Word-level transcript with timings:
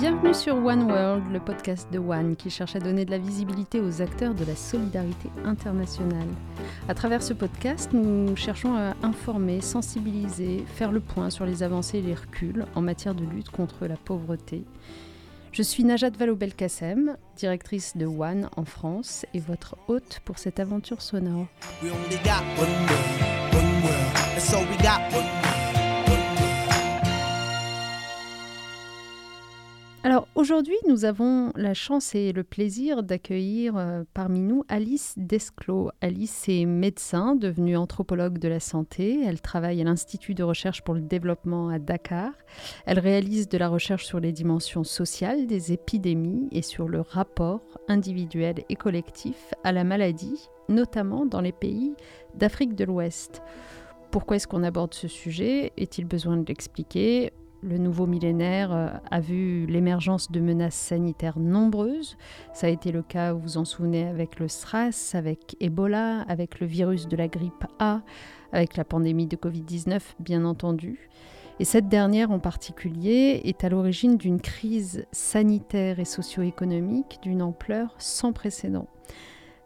Bienvenue 0.00 0.32
sur 0.32 0.56
One 0.56 0.84
World, 0.84 1.30
le 1.30 1.40
podcast 1.40 1.86
de 1.92 1.98
One 1.98 2.34
qui 2.34 2.48
cherche 2.48 2.74
à 2.74 2.78
donner 2.78 3.04
de 3.04 3.10
la 3.10 3.18
visibilité 3.18 3.80
aux 3.80 4.00
acteurs 4.00 4.32
de 4.32 4.46
la 4.46 4.56
solidarité 4.56 5.28
internationale. 5.44 6.26
À 6.88 6.94
travers 6.94 7.22
ce 7.22 7.34
podcast, 7.34 7.90
nous 7.92 8.34
cherchons 8.34 8.74
à 8.76 8.94
informer, 9.02 9.60
sensibiliser, 9.60 10.64
faire 10.74 10.90
le 10.90 11.00
point 11.00 11.28
sur 11.28 11.44
les 11.44 11.62
avancées 11.62 11.98
et 11.98 12.00
les 12.00 12.14
reculs 12.14 12.64
en 12.74 12.80
matière 12.80 13.14
de 13.14 13.26
lutte 13.26 13.50
contre 13.50 13.86
la 13.86 13.96
pauvreté. 13.96 14.64
Je 15.52 15.62
suis 15.62 15.84
Najat 15.84 16.12
Vallaud-Belkacem, 16.18 17.18
directrice 17.36 17.94
de 17.94 18.06
One 18.06 18.48
en 18.56 18.64
France 18.64 19.26
et 19.34 19.40
votre 19.40 19.76
hôte 19.86 20.20
pour 20.24 20.38
cette 20.38 20.60
aventure 20.60 21.02
sonore. 21.02 21.46
Alors 30.02 30.28
aujourd'hui, 30.34 30.76
nous 30.88 31.04
avons 31.04 31.52
la 31.56 31.74
chance 31.74 32.14
et 32.14 32.32
le 32.32 32.42
plaisir 32.42 33.02
d'accueillir 33.02 33.76
euh, 33.76 34.02
parmi 34.14 34.40
nous 34.40 34.64
Alice 34.68 35.12
Desclos. 35.18 35.90
Alice 36.00 36.48
est 36.48 36.64
médecin, 36.64 37.36
devenue 37.36 37.76
anthropologue 37.76 38.38
de 38.38 38.48
la 38.48 38.60
santé. 38.60 39.20
Elle 39.22 39.42
travaille 39.42 39.78
à 39.82 39.84
l'Institut 39.84 40.32
de 40.32 40.42
recherche 40.42 40.80
pour 40.80 40.94
le 40.94 41.02
développement 41.02 41.68
à 41.68 41.78
Dakar. 41.78 42.32
Elle 42.86 42.98
réalise 42.98 43.46
de 43.50 43.58
la 43.58 43.68
recherche 43.68 44.06
sur 44.06 44.20
les 44.20 44.32
dimensions 44.32 44.84
sociales 44.84 45.46
des 45.46 45.72
épidémies 45.72 46.48
et 46.50 46.62
sur 46.62 46.88
le 46.88 47.02
rapport 47.02 47.60
individuel 47.88 48.64
et 48.70 48.76
collectif 48.76 49.52
à 49.64 49.72
la 49.72 49.84
maladie, 49.84 50.48
notamment 50.70 51.26
dans 51.26 51.42
les 51.42 51.52
pays 51.52 51.94
d'Afrique 52.34 52.74
de 52.74 52.84
l'Ouest. 52.84 53.42
Pourquoi 54.10 54.36
est-ce 54.36 54.48
qu'on 54.48 54.64
aborde 54.64 54.94
ce 54.94 55.08
sujet? 55.08 55.72
Est-il 55.76 56.06
besoin 56.06 56.38
de 56.38 56.46
l'expliquer? 56.46 57.32
Le 57.62 57.78
nouveau 57.78 58.06
millénaire 58.06 58.72
euh, 58.72 58.88
a 59.10 59.20
vu 59.20 59.66
l'émergence 59.66 60.30
de 60.30 60.40
menaces 60.40 60.74
sanitaires 60.74 61.38
nombreuses. 61.38 62.16
Ça 62.54 62.66
a 62.66 62.70
été 62.70 62.92
le 62.92 63.02
cas, 63.02 63.32
vous 63.32 63.40
vous 63.40 63.58
en 63.58 63.64
souvenez, 63.64 64.06
avec 64.06 64.38
le 64.38 64.48
SRAS, 64.48 65.12
avec 65.14 65.56
Ebola, 65.60 66.22
avec 66.22 66.60
le 66.60 66.66
virus 66.66 67.08
de 67.08 67.16
la 67.16 67.28
grippe 67.28 67.64
A, 67.78 68.02
avec 68.52 68.76
la 68.76 68.84
pandémie 68.84 69.26
de 69.26 69.36
Covid-19, 69.36 70.00
bien 70.18 70.44
entendu. 70.44 71.10
Et 71.58 71.64
cette 71.64 71.88
dernière 71.88 72.30
en 72.30 72.38
particulier 72.38 73.42
est 73.44 73.64
à 73.64 73.68
l'origine 73.68 74.16
d'une 74.16 74.40
crise 74.40 75.04
sanitaire 75.12 76.00
et 76.00 76.06
socio-économique 76.06 77.18
d'une 77.22 77.42
ampleur 77.42 77.94
sans 77.98 78.32
précédent. 78.32 78.88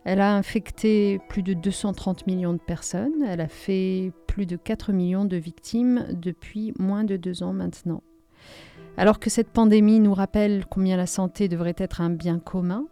Elle 0.04 0.20
a 0.20 0.36
infecté 0.36 1.18
plus 1.28 1.42
de 1.42 1.54
230 1.54 2.26
millions 2.26 2.52
de 2.52 2.58
personnes, 2.58 3.22
elle 3.26 3.40
a 3.40 3.48
fait 3.48 4.12
plus 4.26 4.44
de 4.44 4.56
4 4.56 4.92
millions 4.92 5.24
de 5.24 5.36
victimes 5.36 6.06
depuis 6.10 6.74
moins 6.78 7.04
de 7.04 7.16
deux 7.16 7.42
ans 7.42 7.54
maintenant. 7.54 8.02
Alors 8.96 9.18
que 9.18 9.30
cette 9.30 9.48
pandémie 9.48 10.00
nous 10.00 10.12
rappelle 10.12 10.66
combien 10.66 10.96
la 10.96 11.06
santé 11.06 11.48
devrait 11.48 11.74
être 11.78 12.02
un 12.02 12.10
bien 12.10 12.38
commun, 12.38 12.86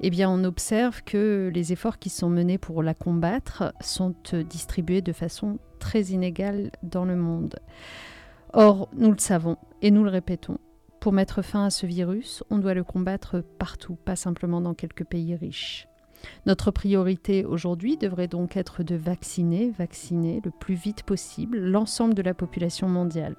eh 0.00 0.10
bien 0.10 0.28
on 0.28 0.42
observe 0.42 1.02
que 1.04 1.50
les 1.54 1.72
efforts 1.72 1.98
qui 1.98 2.10
sont 2.10 2.28
menés 2.28 2.58
pour 2.58 2.82
la 2.82 2.94
combattre 2.94 3.72
sont 3.80 4.14
distribués 4.48 5.02
de 5.02 5.12
façon 5.12 5.58
très 5.78 6.02
inégale 6.02 6.72
dans 6.82 7.04
le 7.04 7.16
monde. 7.16 7.60
Or, 8.52 8.88
nous 8.92 9.12
le 9.12 9.18
savons 9.18 9.56
et 9.82 9.92
nous 9.92 10.02
le 10.02 10.10
répétons, 10.10 10.58
pour 11.00 11.12
mettre 11.12 11.42
fin 11.42 11.64
à 11.64 11.70
ce 11.70 11.86
virus, 11.86 12.42
on 12.50 12.58
doit 12.58 12.74
le 12.74 12.84
combattre 12.84 13.42
partout, 13.58 13.94
pas 13.94 14.16
simplement 14.16 14.60
dans 14.60 14.74
quelques 14.74 15.04
pays 15.04 15.34
riches. 15.36 15.86
Notre 16.46 16.70
priorité 16.70 17.44
aujourd'hui 17.44 17.96
devrait 17.96 18.28
donc 18.28 18.56
être 18.56 18.82
de 18.82 18.94
vacciner, 18.94 19.70
vacciner 19.70 20.40
le 20.44 20.50
plus 20.50 20.74
vite 20.74 21.02
possible 21.02 21.58
l'ensemble 21.58 22.14
de 22.14 22.22
la 22.22 22.34
population 22.34 22.88
mondiale. 22.88 23.36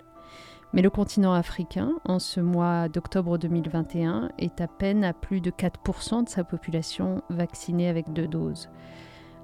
Mais 0.74 0.82
le 0.82 0.90
continent 0.90 1.34
africain, 1.34 1.92
en 2.06 2.20
ce 2.20 2.40
mois 2.40 2.88
d'octobre 2.88 3.38
2021, 3.38 4.30
est 4.38 4.62
à 4.62 4.68
peine 4.68 5.04
à 5.04 5.14
plus 5.14 5.42
de 5.42 5.52
4% 5.52 6.24
de 6.24 6.30
sa 6.30 6.44
population 6.44 7.22
vaccinée 7.30 7.90
avec 7.90 8.14
deux 8.14 8.28
doses. 8.28 8.70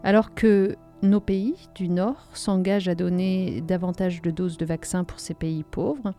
Alors 0.04 0.34
que 0.34 0.78
nos 1.02 1.20
pays 1.20 1.56
du 1.76 1.90
Nord 1.90 2.28
s'engagent 2.34 2.88
à 2.88 2.96
donner 2.96 3.62
davantage 3.62 4.22
de 4.22 4.32
doses 4.32 4.58
de 4.58 4.66
vaccins 4.66 5.04
pour 5.04 5.20
ces 5.20 5.34
pays 5.34 5.64
pauvres, 5.64 6.14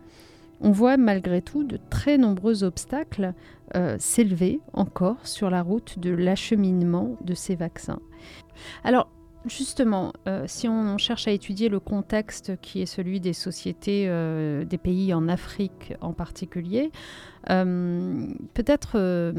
on 0.61 0.71
voit 0.71 0.97
malgré 0.97 1.43
tout 1.43 1.65
de 1.65 1.79
très 1.91 2.19
nombreux 2.19 2.65
obstacles 2.65 3.35
euh, 3.77 3.97
s'élever 3.99 4.61
encore 4.73 5.27
sur 5.27 5.51
la 5.51 5.63
route 5.63 5.99
de 5.99 6.11
l'acheminement 6.11 7.17
de 7.23 7.35
ces 7.35 7.55
vaccins. 7.55 8.01
Alors, 8.85 9.09
Justement, 9.47 10.13
euh, 10.27 10.45
si 10.47 10.69
on 10.69 10.99
cherche 10.99 11.29
à 11.29 11.31
étudier 11.31 11.69
le 11.69 11.79
contexte 11.79 12.61
qui 12.61 12.83
est 12.83 12.87
celui 12.87 13.21
des 13.21 13.33
sociétés 13.33 14.07
euh, 14.09 14.65
des 14.65 14.79
pays 14.79 15.15
en 15.15 15.29
Afrique 15.29 15.95
en 16.01 16.13
particulier, 16.13 16.91
peut-être 17.47 19.33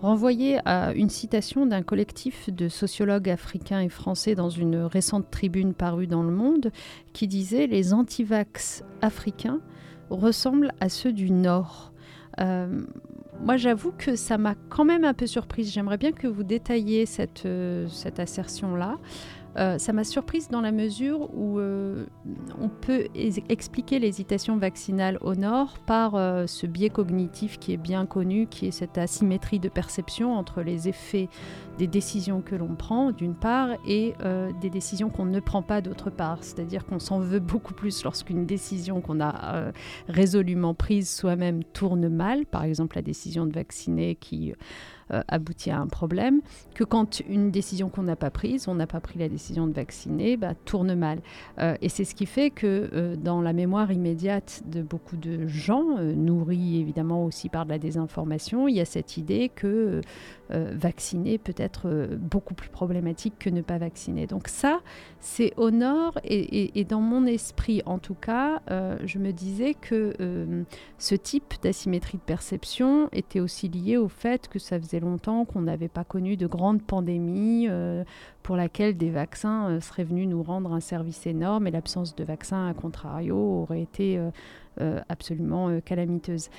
renvoyer 0.00 0.60
à 0.64 0.92
une 0.92 1.08
citation 1.08 1.66
d'un 1.66 1.82
collectif 1.82 2.50
de 2.54 2.68
sociologues 2.68 3.30
africains 3.30 3.80
et 3.80 3.88
français 3.88 4.36
dans 4.36 4.50
une 4.50 4.76
récente 4.76 5.28
tribune 5.30 5.74
parue 5.74 6.06
dans 6.06 6.22
Le 6.22 6.30
Monde 6.30 6.70
qui 7.14 7.26
disait 7.26 7.66
Les 7.66 7.94
antivax 7.94 8.84
africains 9.00 9.60
ressemblent 10.10 10.72
à 10.80 10.88
ceux 10.88 11.12
du 11.12 11.30
Nord. 11.30 11.92
Euh, 12.40 12.82
moi, 13.40 13.56
j'avoue 13.56 13.92
que 13.96 14.16
ça 14.16 14.36
m'a 14.38 14.54
quand 14.68 14.84
même 14.84 15.04
un 15.04 15.14
peu 15.14 15.26
surprise. 15.26 15.72
J'aimerais 15.72 15.98
bien 15.98 16.12
que 16.12 16.26
vous 16.26 16.42
détailliez 16.42 17.06
cette, 17.06 17.46
euh, 17.46 17.86
cette 17.88 18.18
assertion-là. 18.18 18.96
Euh, 19.58 19.76
ça 19.78 19.92
m'a 19.92 20.04
surprise 20.04 20.48
dans 20.48 20.60
la 20.60 20.70
mesure 20.70 21.34
où 21.34 21.58
euh, 21.58 22.06
on 22.60 22.68
peut 22.68 23.08
expliquer 23.48 23.98
l'hésitation 23.98 24.56
vaccinale 24.56 25.18
au 25.20 25.34
nord 25.34 25.78
par 25.80 26.14
euh, 26.14 26.46
ce 26.46 26.66
biais 26.66 26.90
cognitif 26.90 27.58
qui 27.58 27.72
est 27.72 27.76
bien 27.76 28.06
connu, 28.06 28.46
qui 28.46 28.66
est 28.66 28.70
cette 28.70 28.98
asymétrie 28.98 29.58
de 29.58 29.68
perception 29.68 30.34
entre 30.34 30.62
les 30.62 30.88
effets 30.88 31.28
des 31.76 31.88
décisions 31.88 32.40
que 32.40 32.54
l'on 32.54 32.76
prend 32.76 33.10
d'une 33.10 33.34
part 33.34 33.70
et 33.86 34.14
des 34.60 34.68
décisions 34.70 35.10
qu'on 35.10 35.26
ne 35.26 35.38
prend 35.38 35.62
pas 35.62 35.80
d'autre 35.80 36.10
part. 36.10 36.42
C'est-à-dire 36.42 36.84
qu'on 36.84 36.98
s'en 36.98 37.20
veut 37.20 37.38
beaucoup 37.38 37.72
plus 37.72 38.02
lorsqu'une 38.02 38.46
décision 38.46 39.00
qu'on 39.00 39.20
a 39.20 39.70
résolument 40.08 40.74
prise 40.74 41.08
soi-même 41.08 41.62
tourne 41.62 42.08
mal, 42.08 42.46
par 42.46 42.64
exemple 42.64 42.96
la 42.96 43.02
décision 43.02 43.46
de 43.46 43.52
vacciner 43.52 44.16
qui 44.16 44.54
euh, 45.10 45.22
aboutit 45.28 45.70
à 45.70 45.78
un 45.78 45.86
problème, 45.86 46.42
que 46.74 46.84
quand 46.84 47.20
une 47.20 47.50
décision 47.50 47.88
qu'on 47.88 48.02
n'a 48.02 48.16
pas 48.16 48.30
prise, 48.30 48.68
on 48.68 48.74
n'a 48.74 48.86
pas 48.86 49.00
pris 49.00 49.18
la 49.18 49.28
décision 49.28 49.66
de 49.66 49.72
vacciner, 49.72 50.36
bah, 50.36 50.52
tourne 50.66 50.94
mal. 50.94 51.20
Euh, 51.58 51.76
et 51.80 51.88
c'est 51.88 52.04
ce 52.04 52.14
qui 52.14 52.26
fait 52.26 52.50
que 52.50 52.90
euh, 52.92 53.16
dans 53.16 53.40
la 53.40 53.54
mémoire 53.54 53.90
immédiate 53.90 54.62
de 54.66 54.82
beaucoup 54.82 55.16
de 55.16 55.46
gens, 55.46 55.98
nourris 55.98 56.78
évidemment 56.78 57.24
aussi 57.24 57.48
par 57.48 57.64
de 57.64 57.70
la 57.70 57.78
désinformation, 57.78 58.68
il 58.68 58.76
y 58.76 58.80
a 58.80 58.84
cette 58.84 59.16
idée 59.16 59.48
que 59.48 60.00
vacciner 60.50 61.36
peut 61.36 61.54
être 61.58 62.08
beaucoup 62.16 62.54
plus 62.54 62.70
problématique 62.70 63.34
que 63.38 63.50
ne 63.50 63.60
pas 63.60 63.76
vacciner. 63.76 64.26
Donc 64.26 64.48
ça, 64.48 64.80
c'est 65.20 65.52
au 65.58 65.70
nord 65.70 66.18
et, 66.24 66.80
et, 66.80 66.84
dans 66.84 67.02
mon 67.02 67.26
esprit 67.26 67.82
en 67.84 67.98
tout 67.98 68.14
cas, 68.14 68.62
je 69.04 69.18
me 69.18 69.32
disais 69.32 69.74
que 69.74 70.14
ce 70.96 71.14
type 71.14 71.54
d'asymétrie 71.62 72.16
de 72.16 72.22
perception 72.22 73.10
était 73.12 73.40
aussi 73.40 73.68
lié 73.68 73.98
au 73.98 74.08
fait 74.08 74.48
que 74.48 74.58
ça 74.58 74.80
faisait 74.80 74.97
longtemps 75.00 75.44
qu'on 75.44 75.62
n'avait 75.62 75.88
pas 75.88 76.04
connu 76.04 76.36
de 76.36 76.46
grande 76.46 76.82
pandémie 76.82 77.66
euh, 77.68 78.04
pour 78.42 78.56
laquelle 78.56 78.96
des 78.96 79.10
vaccins 79.10 79.68
euh, 79.68 79.80
seraient 79.80 80.04
venus 80.04 80.28
nous 80.28 80.42
rendre 80.42 80.72
un 80.72 80.80
service 80.80 81.26
énorme 81.26 81.66
et 81.66 81.70
l'absence 81.70 82.14
de 82.14 82.24
vaccins, 82.24 82.68
à 82.68 82.74
contrario, 82.74 83.36
aurait 83.36 83.82
été 83.82 84.20
euh, 84.80 85.00
absolument 85.08 85.80
calamiteuse. 85.80 86.50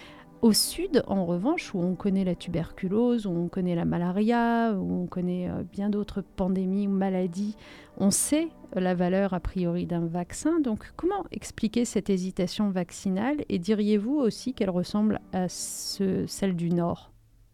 Au 0.42 0.54
sud, 0.54 1.04
en 1.08 1.26
revanche, 1.26 1.74
où 1.74 1.80
on 1.80 1.96
connaît 1.96 2.24
la 2.24 2.34
tuberculose, 2.34 3.26
où 3.26 3.32
on 3.32 3.50
connaît 3.50 3.76
la 3.76 3.84
malaria, 3.84 4.74
où 4.74 5.04
on 5.04 5.06
connaît 5.06 5.50
bien 5.74 5.90
d'autres 5.90 6.22
pandémies 6.22 6.88
ou 6.88 6.92
maladies, 6.92 7.58
on 7.98 8.10
sait 8.10 8.48
la 8.74 8.96
valeur 8.96 9.34
a 9.34 9.42
priori 9.42 9.86
d'un 9.86 10.06
vaccin. 10.06 10.62
Donc 10.62 10.94
comment 10.96 11.26
expliquer 11.32 11.84
cette 11.84 12.10
hésitation 12.10 12.70
vaccinale 12.70 13.44
et 13.50 13.60
diriez-vous 13.60 14.16
aussi 14.16 14.54
qu'elle 14.54 14.70
ressemble 14.70 15.20
à 15.34 15.50
celle 15.50 16.56
du 16.56 16.70
Nord? 16.70 17.09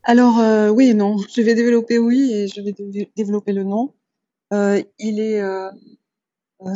Alors, 0.08 0.40
euh, 0.40 0.70
oui 0.70 0.90
et 0.90 0.94
non. 0.94 1.18
Je 1.18 1.42
vais 1.42 1.56
développer 1.56 1.98
oui 1.98 2.32
et 2.32 2.48
je 2.48 2.62
vais 2.62 2.76
développer 3.16 3.54
le 3.54 3.64
non. 3.64 3.96
Euh, 4.54 4.82
il 5.00 5.20
est, 5.20 5.42
euh, 5.42 5.72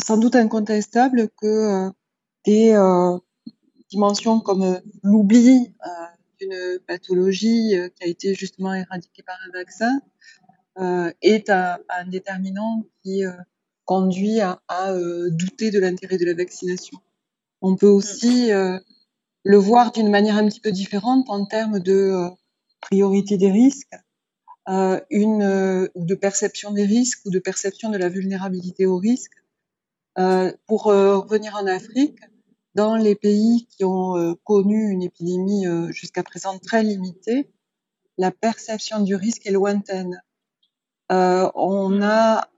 sans 0.03 0.17
doute 0.17 0.35
incontestable 0.35 1.29
que, 1.39 1.89
des, 2.45 2.75
dimensions 3.91 4.39
comme, 4.39 4.81
l'oubli, 5.03 5.71
d'une 6.39 6.79
pathologie, 6.87 7.75
qui 7.95 8.03
a 8.03 8.07
été 8.07 8.33
justement 8.33 8.73
éradiquée 8.73 9.23
par 9.23 9.37
un 9.47 9.51
vaccin, 9.51 10.01
est 11.21 11.49
un 11.51 12.05
déterminant 12.07 12.83
qui, 13.03 13.23
conduit 13.85 14.39
à 14.39 14.93
douter 15.31 15.71
de 15.71 15.79
l'intérêt 15.79 16.17
de 16.17 16.25
la 16.25 16.33
vaccination. 16.33 16.99
On 17.61 17.75
peut 17.75 17.87
aussi, 17.87 18.49
le 18.49 19.57
voir 19.57 19.91
d'une 19.91 20.09
manière 20.09 20.37
un 20.37 20.47
petit 20.47 20.59
peu 20.59 20.71
différente 20.71 21.29
en 21.29 21.45
termes 21.45 21.79
de, 21.79 22.29
priorité 22.81 23.37
des 23.37 23.51
risques, 23.51 23.95
euh, 24.69 24.99
une 25.09 25.41
euh, 25.41 25.87
de 25.95 26.13
perception 26.13 26.71
des 26.71 26.85
risques 26.85 27.25
ou 27.25 27.31
de 27.31 27.39
perception 27.39 27.89
de 27.89 27.97
la 27.97 28.07
vulnérabilité 28.07 28.85
aux 28.85 28.97
risques. 28.97 29.33
Euh, 30.19 30.51
pour 30.67 30.83
revenir 30.83 31.55
en 31.55 31.65
Afrique, 31.65 32.19
dans 32.75 32.95
les 32.95 33.15
pays 33.15 33.67
qui 33.69 33.85
ont 33.85 34.35
connu 34.43 34.89
une 34.89 35.01
épidémie 35.01 35.65
jusqu'à 35.91 36.23
présent 36.23 36.59
très 36.59 36.83
limitée, 36.83 37.49
la 38.17 38.31
perception 38.31 38.99
du 38.99 39.15
risque 39.15 39.47
est 39.47 39.51
lointaine. 39.51 40.21
on 41.09 42.01
a 42.01 42.49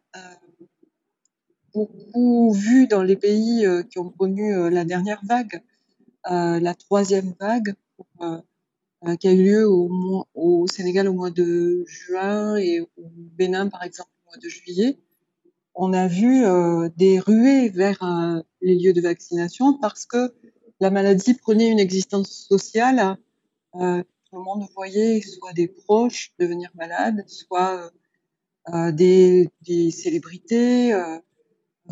beaucoup 1.74 2.52
vu 2.54 2.88
dans 2.88 3.04
les 3.04 3.16
pays 3.16 3.66
qui 3.90 4.00
ont 4.00 4.10
connu 4.10 4.70
la 4.70 4.84
dernière 4.86 5.22
vague, 5.24 5.62
la 6.26 6.74
troisième 6.74 7.34
vague, 7.40 7.76
qui 9.20 9.28
a 9.28 9.32
eu 9.32 9.44
lieu 9.44 9.68
au, 9.68 10.26
au, 10.36 10.68
Sénégal 10.68 11.08
au 11.08 11.14
mois 11.14 11.32
de 11.32 11.84
juin 11.88 12.56
et 12.58 12.82
au 12.82 12.88
Bénin, 12.98 13.68
par 13.68 13.84
exemple, 13.84 14.10
au 14.26 14.30
mois 14.32 14.38
de 14.38 14.48
juillet, 14.48 14.98
on 15.76 15.94
a 15.94 16.08
vu 16.08 16.46
euh, 16.46 16.90
des 16.98 17.20
ruées 17.20 17.70
vers 17.70 18.04
euh, 18.04 18.42
les 18.62 18.76
lieux 18.76 18.94
de 18.94 19.02
vaccination 19.02 19.78
parce 19.78 20.06
que 20.06 20.34
la 20.80 20.90
maladie 20.90 21.34
prenait 21.34 21.70
une 21.70 21.80
existence 21.80 22.30
sociale. 22.32 23.18
Euh, 23.76 24.04
tout 24.30 24.38
le 24.38 24.44
monde 24.44 24.66
voyait 24.76 25.22
soit 25.22 25.54
des 25.54 25.68
proches 25.68 26.34
devenir 26.40 26.70
malades, 26.76 27.24
soit 27.28 27.92
des, 28.94 29.50
des, 29.64 29.92
célébrités, 29.92 30.94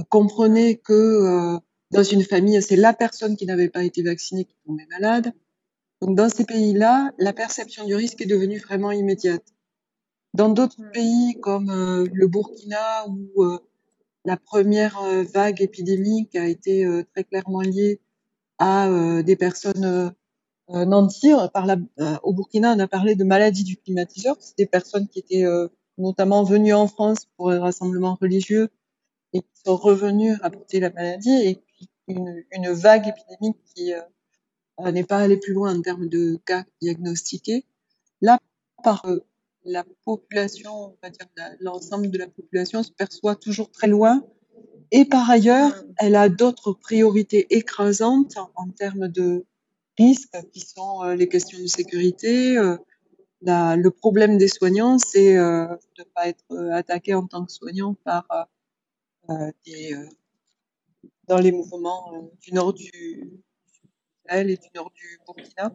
comprenait 0.07 0.75
que 0.75 1.59
dans 1.91 2.03
une 2.03 2.23
famille, 2.23 2.62
c'est 2.62 2.77
la 2.77 2.94
personne 2.94 3.35
qui 3.35 3.45
n'avait 3.45 3.67
pas 3.67 3.83
été 3.83 4.03
vaccinée 4.03 4.45
qui 4.45 4.55
tombait 4.65 4.88
malade. 4.89 5.33
Donc 6.01 6.16
dans 6.16 6.30
ces 6.30 6.46
pays-là, 6.46 7.12
la 7.18 7.34
perception 7.34 7.86
du 7.86 7.96
risque 7.96 8.22
est 8.22 8.25
devenue 8.25 8.60
vraiment 8.60 8.92
immédiate. 8.92 9.44
Dans 10.34 10.50
d'autres 10.50 10.81
mmh. 10.81 10.92
pays 10.92 11.38
comme 11.42 12.07
le 12.12 12.28
Burkina 12.28 13.07
ou 13.07 13.60
la 14.25 14.38
première 14.38 15.01
euh, 15.01 15.24
vague 15.24 15.62
épidémique 15.62 16.36
a 16.36 16.48
été 16.48 16.86
euh, 16.86 17.04
très 17.13 17.24
clairement 17.24 17.62
liée 17.62 18.01
à 18.57 18.88
euh, 18.88 19.24
des 19.24 19.36
personnes 19.36 20.13
nantis. 20.68 21.31
Par 21.51 21.66
la, 21.66 21.78
au 22.22 22.34
Burkina, 22.34 22.75
on 22.75 22.80
a 22.80 22.88
parlé 22.88 23.16
de 23.16 23.24
maladie 23.24 23.63
du 23.63 23.75
climatiseur. 23.78 24.36
C'est 24.40 24.57
des 24.57 24.68
personnes 24.68 25.07
qui 25.07 25.18
étaient 25.18 25.46
notamment 25.98 26.44
venues 26.44 26.75
en 26.75 26.86
France 26.86 27.25
pour 27.38 27.50
un 27.50 27.60
rassemblement 27.60 28.16
religieux 28.22 28.69
et 29.34 29.42
qui 29.42 29.62
sont 29.66 29.75
revenues 29.75 30.36
rapporter 30.36 30.80
la 30.80 30.92
maladie. 30.92 31.31
Et 31.31 31.56
puis 31.56 31.90
une, 32.07 32.44
une 32.51 32.69
vague 32.69 33.07
épidémique 33.07 33.57
qui 33.74 33.94
n'est 34.91 35.03
pas 35.03 35.17
allée 35.17 35.37
plus 35.37 35.53
loin 35.53 35.75
en 35.75 35.81
termes 35.81 36.07
de 36.07 36.39
cas 36.45 36.63
diagnostiqués. 36.81 37.65
Là, 38.21 38.39
par 38.83 39.05
la 39.65 39.83
population, 40.05 40.95
l'ensemble 41.59 42.09
de 42.09 42.17
la 42.17 42.27
population 42.27 42.83
se 42.83 42.91
perçoit 42.91 43.35
toujours 43.35 43.71
très 43.71 43.87
loin. 43.87 44.23
Et 44.91 45.05
par 45.05 45.29
ailleurs, 45.29 45.83
elle 45.97 46.15
a 46.15 46.29
d'autres 46.29 46.73
priorités 46.73 47.45
écrasantes 47.55 48.37
en 48.55 48.69
termes 48.69 49.07
de 49.07 49.45
risques, 49.97 50.37
qui 50.53 50.61
sont 50.61 51.03
euh, 51.03 51.15
les 51.15 51.27
questions 51.27 51.59
de 51.59 51.67
sécurité. 51.67 52.57
Euh, 52.57 52.77
le 53.41 53.89
problème 53.89 54.37
des 54.37 54.47
soignants, 54.47 54.97
c'est 54.97 55.37
euh, 55.37 55.67
de 55.97 56.01
ne 56.01 56.03
pas 56.15 56.27
être 56.27 56.57
attaqué 56.73 57.13
en 57.13 57.27
tant 57.27 57.45
que 57.45 57.51
soignant 57.51 57.93
par 58.03 58.25
dans 61.27 61.37
les 61.37 61.51
mouvements 61.51 62.31
du 62.41 62.51
nord 62.51 62.73
du 62.73 62.91
Sahel 64.29 64.49
et 64.49 64.57
du 64.57 64.67
nord 64.75 64.91
du 64.95 65.19
Burkina. 65.25 65.71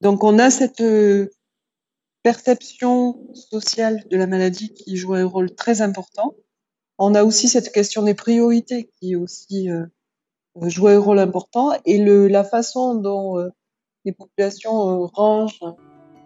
Donc 0.00 0.24
on 0.24 0.38
a 0.38 0.50
cette 0.50 0.82
perception 2.22 3.26
sociale 3.34 4.04
de 4.10 4.16
la 4.16 4.26
maladie 4.26 4.72
qui 4.74 4.96
joue 4.96 5.14
un 5.14 5.24
rôle 5.24 5.54
très 5.54 5.80
important. 5.80 6.34
On 6.98 7.14
a 7.14 7.24
aussi 7.24 7.48
cette 7.48 7.72
question 7.72 8.02
des 8.02 8.14
priorités 8.14 8.90
qui 8.98 9.16
aussi 9.16 9.70
euh, 9.70 9.86
joue 10.62 10.88
un 10.88 10.98
rôle 10.98 11.18
important 11.18 11.72
et 11.84 11.98
la 11.98 12.44
façon 12.44 12.94
dont 12.94 13.38
euh, 13.38 13.50
les 14.06 14.12
populations 14.12 15.02
euh, 15.02 15.06
rangent, 15.12 15.60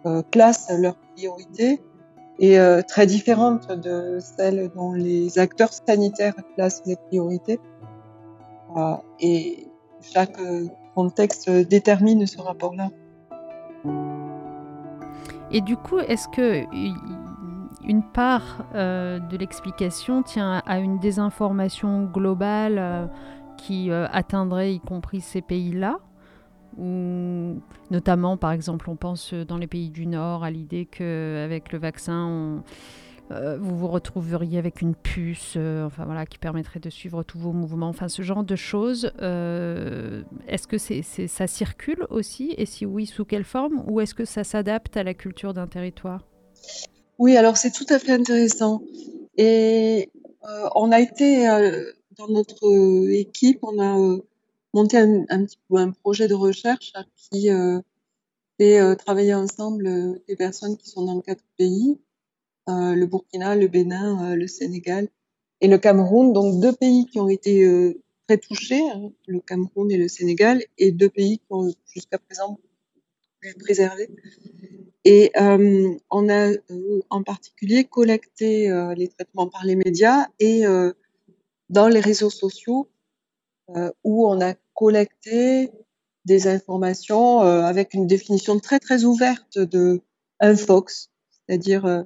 euh, 0.05 0.21
classent 0.31 0.71
leurs 0.71 0.97
priorités 1.13 1.81
est 2.39 2.57
euh, 2.57 2.81
très 2.81 3.05
différente 3.05 3.71
de 3.71 4.19
celle 4.19 4.69
dont 4.69 4.93
les 4.93 5.37
acteurs 5.37 5.73
sanitaires 5.73 6.35
classent 6.55 6.83
les 6.85 6.95
priorités. 6.95 7.59
et 9.19 9.67
chaque 10.01 10.39
contexte 10.95 11.49
détermine 11.49 12.25
ce 12.27 12.39
rapport-là. 12.41 12.89
Et 15.51 15.61
du 15.61 15.75
coup, 15.75 15.99
est-ce 15.99 16.27
que 16.29 16.65
une 17.83 18.03
part 18.03 18.65
euh, 18.75 19.19
de 19.19 19.37
l'explication 19.37 20.23
tient 20.23 20.61
à 20.65 20.79
une 20.79 20.99
désinformation 20.99 22.03
globale 22.03 22.77
euh, 22.77 23.05
qui 23.57 23.91
euh, 23.91 24.07
atteindrait 24.11 24.75
y 24.75 24.79
compris 24.79 25.21
ces 25.21 25.41
pays-là? 25.41 25.99
Ou 26.77 27.59
notamment, 27.89 28.37
par 28.37 28.51
exemple, 28.51 28.89
on 28.89 28.95
pense 28.95 29.33
dans 29.33 29.57
les 29.57 29.67
pays 29.67 29.89
du 29.89 30.07
Nord 30.07 30.45
à 30.45 30.51
l'idée 30.51 30.85
qu'avec 30.85 31.73
le 31.73 31.79
vaccin, 31.79 32.25
on, 32.25 32.63
euh, 33.31 33.57
vous 33.57 33.77
vous 33.77 33.87
retrouveriez 33.87 34.57
avec 34.57 34.81
une 34.81 34.93
puce, 34.93 35.53
euh, 35.55 35.85
enfin 35.85 36.05
voilà, 36.05 36.25
qui 36.25 36.37
permettrait 36.37 36.79
de 36.79 36.89
suivre 36.89 37.23
tous 37.23 37.39
vos 37.39 37.53
mouvements, 37.53 37.87
enfin 37.87 38.09
ce 38.09 38.21
genre 38.21 38.43
de 38.43 38.55
choses. 38.55 39.11
Euh, 39.21 40.23
est-ce 40.47 40.67
que 40.67 40.77
ça 40.77 41.47
circule 41.47 42.05
aussi? 42.09 42.53
Et 42.57 42.65
si 42.65 42.85
oui, 42.85 43.05
sous 43.05 43.23
quelle 43.23 43.43
forme? 43.43 43.83
Ou 43.87 44.01
est-ce 44.01 44.13
que 44.13 44.25
ça 44.25 44.43
s'adapte 44.43 44.97
à 44.97 45.03
la 45.03 45.13
culture 45.13 45.53
d'un 45.53 45.67
territoire? 45.67 46.27
Oui, 47.19 47.37
alors 47.37 47.57
c'est 47.57 47.71
tout 47.71 47.85
à 47.89 47.99
fait 47.99 48.11
intéressant. 48.11 48.81
Et 49.37 50.09
on 50.75 50.91
a 50.91 50.99
été 50.99 51.45
dans 52.17 52.27
notre 52.27 53.11
équipe, 53.11 53.59
on 53.63 53.79
a 53.79 54.19
monté 54.73 54.97
un, 54.97 55.25
un, 55.29 55.45
petit 55.45 55.59
peu 55.69 55.77
un 55.77 55.91
projet 55.91 56.27
de 56.27 56.33
recherche 56.33 56.93
qui 57.15 57.49
fait 58.59 58.95
travailler 58.97 59.33
ensemble 59.33 60.19
des 60.27 60.35
personnes 60.35 60.75
qui 60.77 60.89
sont 60.89 61.05
dans 61.05 61.21
quatre 61.21 61.43
pays 61.57 61.97
le 62.95 63.05
Burkina, 63.05 63.55
le 63.55 63.67
Bénin, 63.67 64.31
euh, 64.31 64.35
le 64.35 64.47
Sénégal 64.47 65.07
et 65.61 65.67
le 65.67 65.77
Cameroun. 65.77 66.33
Donc 66.33 66.59
deux 66.59 66.73
pays 66.73 67.05
qui 67.05 67.19
ont 67.19 67.29
été 67.29 67.63
euh, 67.63 68.01
très 68.27 68.37
touchés, 68.37 68.81
hein, 68.89 69.11
le 69.27 69.39
Cameroun 69.39 69.91
et 69.91 69.97
le 69.97 70.07
Sénégal, 70.07 70.63
et 70.77 70.91
deux 70.91 71.09
pays 71.09 71.39
qui 71.39 71.47
ont 71.49 71.71
jusqu'à 71.93 72.17
présent 72.17 72.59
pu 73.39 73.53
préserver. 73.55 74.09
Et 75.03 75.31
euh, 75.35 75.97
on 76.11 76.29
a 76.29 76.51
en 77.09 77.23
particulier 77.23 77.85
collecté 77.85 78.69
euh, 78.69 78.93
les 78.93 79.07
traitements 79.07 79.47
par 79.47 79.65
les 79.65 79.75
médias 79.75 80.27
et 80.39 80.65
euh, 80.65 80.93
dans 81.69 81.87
les 81.87 81.99
réseaux 81.99 82.29
sociaux 82.29 82.87
où 84.03 84.27
on 84.27 84.41
a 84.41 84.53
collecté 84.73 85.71
des 86.25 86.47
informations 86.47 87.39
avec 87.39 87.93
une 87.93 88.05
définition 88.05 88.59
très 88.59 88.79
très 88.79 89.05
ouverte 89.05 89.57
de 89.57 90.01
un 90.41 90.57
fox, 90.57 91.09
c'est-à-dire 91.31 92.05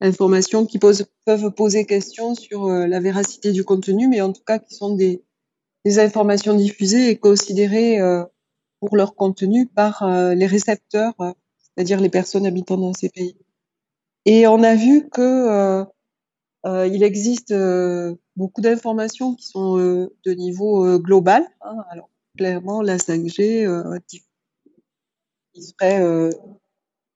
informations 0.00 0.66
qui 0.66 0.78
peuvent 0.78 1.50
poser 1.56 1.84
question 1.84 2.34
sur 2.34 2.66
euh, 2.66 2.86
la 2.86 3.00
véracité 3.00 3.52
du 3.52 3.64
contenu, 3.64 4.08
mais 4.08 4.20
en 4.20 4.32
tout 4.32 4.42
cas 4.44 4.58
qui 4.58 4.74
sont 4.74 4.94
des, 4.94 5.22
informations 5.98 6.54
diffusées 6.54 7.10
et 7.10 7.16
considérées 7.16 8.00
euh, 8.00 8.24
pour 8.80 8.96
leur 8.96 9.14
contenu 9.14 9.66
par 9.66 10.02
euh, 10.02 10.34
les 10.34 10.46
récepteurs, 10.46 11.14
c'est-à-dire 11.18 12.00
les 12.00 12.08
personnes 12.08 12.44
habitant 12.44 12.76
dans 12.76 12.92
ces 12.92 13.08
pays. 13.08 13.36
Et 14.24 14.48
on 14.48 14.64
a 14.64 14.74
vu 14.74 15.08
que 15.08 15.84
il 16.64 17.04
existe 17.04 17.54
beaucoup 18.34 18.60
d'informations 18.60 19.36
qui 19.36 19.46
sont 19.46 19.76
de 19.76 20.32
niveau 20.32 20.98
global. 20.98 21.44
Hein. 21.60 21.76
Alors 21.90 22.10
clairement, 22.36 22.82
la 22.82 22.96
5G, 22.96 24.00
qui 24.08 24.24
serait 25.62 26.30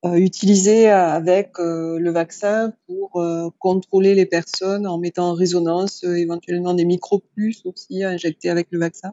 utilisé 0.04 0.88
avec 0.88 1.59
euh, 1.59 1.99
le 1.99 2.11
vaccin 2.11 2.73
pour 2.87 3.21
euh, 3.21 3.50
contrôler 3.59 4.14
les 4.14 4.26
personnes 4.26 4.87
en 4.87 4.99
mettant 4.99 5.30
en 5.30 5.35
résonance 5.35 6.04
éventuellement 6.04 6.75
des 6.75 6.85
micropuces 6.85 7.66
aussi 7.66 8.02
injectées 8.02 8.50
avec 8.50 8.69
le 8.71 8.78
vaccin. 8.78 9.12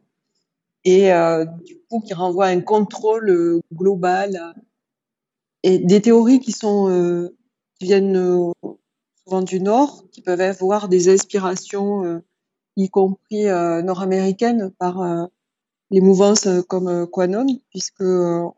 Et 0.85 1.09
du 1.65 1.77
coup 1.89 1.99
qui 1.99 2.13
renvoie 2.13 2.45
à 2.45 2.49
un 2.49 2.61
contrôle 2.61 3.61
global. 3.73 4.55
Et 5.63 5.79
des 5.79 6.01
théories 6.01 6.39
qui 6.39 6.53
sont 6.53 7.29
qui 7.77 7.87
viennent 7.87 8.53
souvent 9.25 9.41
du 9.41 9.59
Nord, 9.59 10.05
qui 10.13 10.21
peuvent 10.21 10.39
avoir 10.39 10.87
des 10.87 11.09
inspirations, 11.09 12.21
y 12.77 12.89
compris 12.89 13.47
nord-américaines, 13.47 14.71
par 14.79 15.27
les 15.91 15.99
mouvances 15.99 16.47
comme 16.69 17.05
Quanon, 17.07 17.47
puisque 17.69 17.99
mmh 17.99 18.53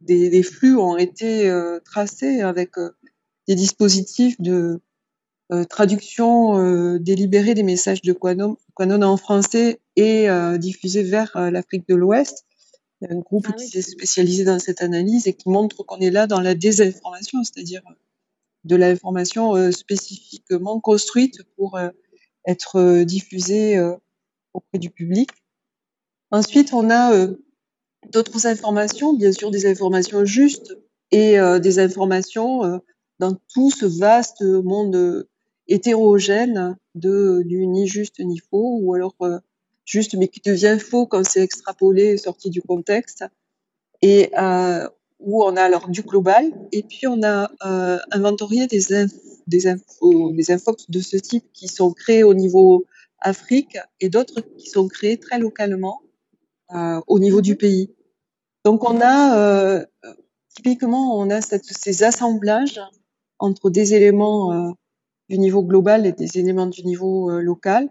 des, 0.00 0.30
des, 0.30 0.42
flux 0.42 0.76
ont 0.76 0.96
été 0.96 1.48
euh, 1.48 1.80
tracés 1.84 2.40
avec 2.40 2.78
euh, 2.78 2.90
des 3.46 3.54
dispositifs 3.54 4.40
de 4.40 4.80
euh, 5.50 5.64
traduction 5.64 6.98
délibérée 6.98 7.54
des 7.54 7.62
messages 7.62 8.02
de 8.02 8.12
Quanon, 8.12 8.58
Quanon 8.74 9.02
en 9.02 9.16
français 9.16 9.80
et 9.96 10.28
diffusés 10.58 11.02
vers 11.02 11.32
l'Afrique 11.50 11.88
de 11.88 11.94
l'Ouest. 11.94 12.44
Il 13.00 13.08
y 13.08 13.12
a 13.12 13.16
un 13.16 13.20
groupe 13.20 13.46
ah 13.48 13.52
qui 13.52 13.66
s'est 13.66 13.80
spécialisé 13.80 14.44
dans 14.44 14.58
cette 14.58 14.82
analyse 14.82 15.26
et 15.26 15.32
qui 15.32 15.48
montre 15.48 15.84
qu'on 15.84 16.00
est 16.00 16.10
là 16.10 16.26
dans 16.26 16.40
la 16.40 16.54
désinformation, 16.54 17.42
c'est-à-dire 17.44 17.80
de 18.64 18.76
l'information 18.76 19.72
spécifiquement 19.72 20.80
construite 20.80 21.42
pour 21.56 21.78
être 22.46 23.02
diffusée 23.04 23.80
auprès 24.52 24.78
du 24.78 24.90
public. 24.90 25.30
Ensuite, 26.30 26.74
on 26.74 26.90
a 26.90 27.26
d'autres 28.12 28.46
informations, 28.46 29.12
bien 29.12 29.32
sûr 29.32 29.50
des 29.50 29.66
informations 29.66 30.24
justes 30.24 30.76
et 31.10 31.36
des 31.60 31.78
informations 31.78 32.80
dans 33.18 33.34
tout 33.52 33.70
ce 33.70 33.86
vaste 33.86 34.42
monde 34.42 35.26
hétérogène 35.66 36.76
de 36.94 37.42
du 37.44 37.66
ni 37.66 37.86
juste 37.86 38.20
ni 38.20 38.38
faux 38.38 38.78
ou 38.82 38.94
alors 38.94 39.16
juste 39.88 40.14
mais 40.14 40.28
qui 40.28 40.40
devient 40.40 40.78
faux 40.78 41.06
quand 41.06 41.24
c'est 41.24 41.42
extrapolé 41.42 42.18
sorti 42.18 42.50
du 42.50 42.62
contexte. 42.62 43.24
Et 44.02 44.30
euh, 44.38 44.88
où 45.18 45.42
on 45.42 45.56
a 45.56 45.62
alors 45.62 45.88
du 45.88 46.02
global 46.02 46.52
et 46.70 46.84
puis 46.84 47.06
on 47.08 47.22
a 47.24 47.50
euh, 47.66 47.98
inventorié 48.12 48.66
des 48.68 48.80
des 49.48 49.66
infos 49.66 50.32
des 50.32 50.52
infox 50.52 50.88
de 50.88 51.00
ce 51.00 51.16
type 51.16 51.44
qui 51.52 51.66
sont 51.66 51.92
créés 51.92 52.22
au 52.22 52.34
niveau 52.34 52.84
Afrique 53.20 53.76
et 54.00 54.08
d'autres 54.08 54.40
qui 54.40 54.68
sont 54.68 54.86
créés 54.86 55.18
très 55.18 55.40
localement 55.40 56.00
euh, 56.74 57.00
au 57.06 57.18
niveau 57.18 57.40
du 57.40 57.54
mmh 57.54 57.58
pays. 57.58 57.94
Donc 58.64 58.88
on 58.88 59.00
a 59.00 59.84
typiquement 60.54 61.16
on 61.18 61.30
a 61.30 61.40
cette, 61.40 61.64
ces 61.64 62.02
assemblages 62.02 62.80
entre 63.38 63.70
des 63.70 63.94
éléments 63.94 64.52
euh, 64.52 64.72
du 65.28 65.38
niveau 65.38 65.62
global 65.62 66.06
et 66.06 66.12
des 66.12 66.38
éléments 66.38 66.66
du 66.66 66.84
niveau 66.84 67.30
euh, 67.30 67.40
local, 67.40 67.88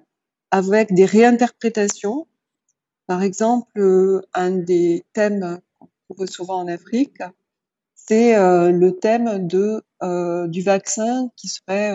avec 0.51 0.93
des 0.93 1.05
réinterprétations. 1.05 2.27
Par 3.05 3.23
exemple, 3.23 3.79
euh, 3.79 4.21
un 4.33 4.51
des 4.51 5.05
thèmes 5.13 5.59
qu'on 5.79 6.15
trouve 6.15 6.27
souvent 6.27 6.59
en 6.59 6.67
Afrique, 6.67 7.21
c'est 7.95 8.35
le 8.37 8.91
thème 8.91 9.47
de, 9.47 9.83
du 10.47 10.61
vaccin 10.61 11.29
qui 11.35 11.49
serait 11.49 11.93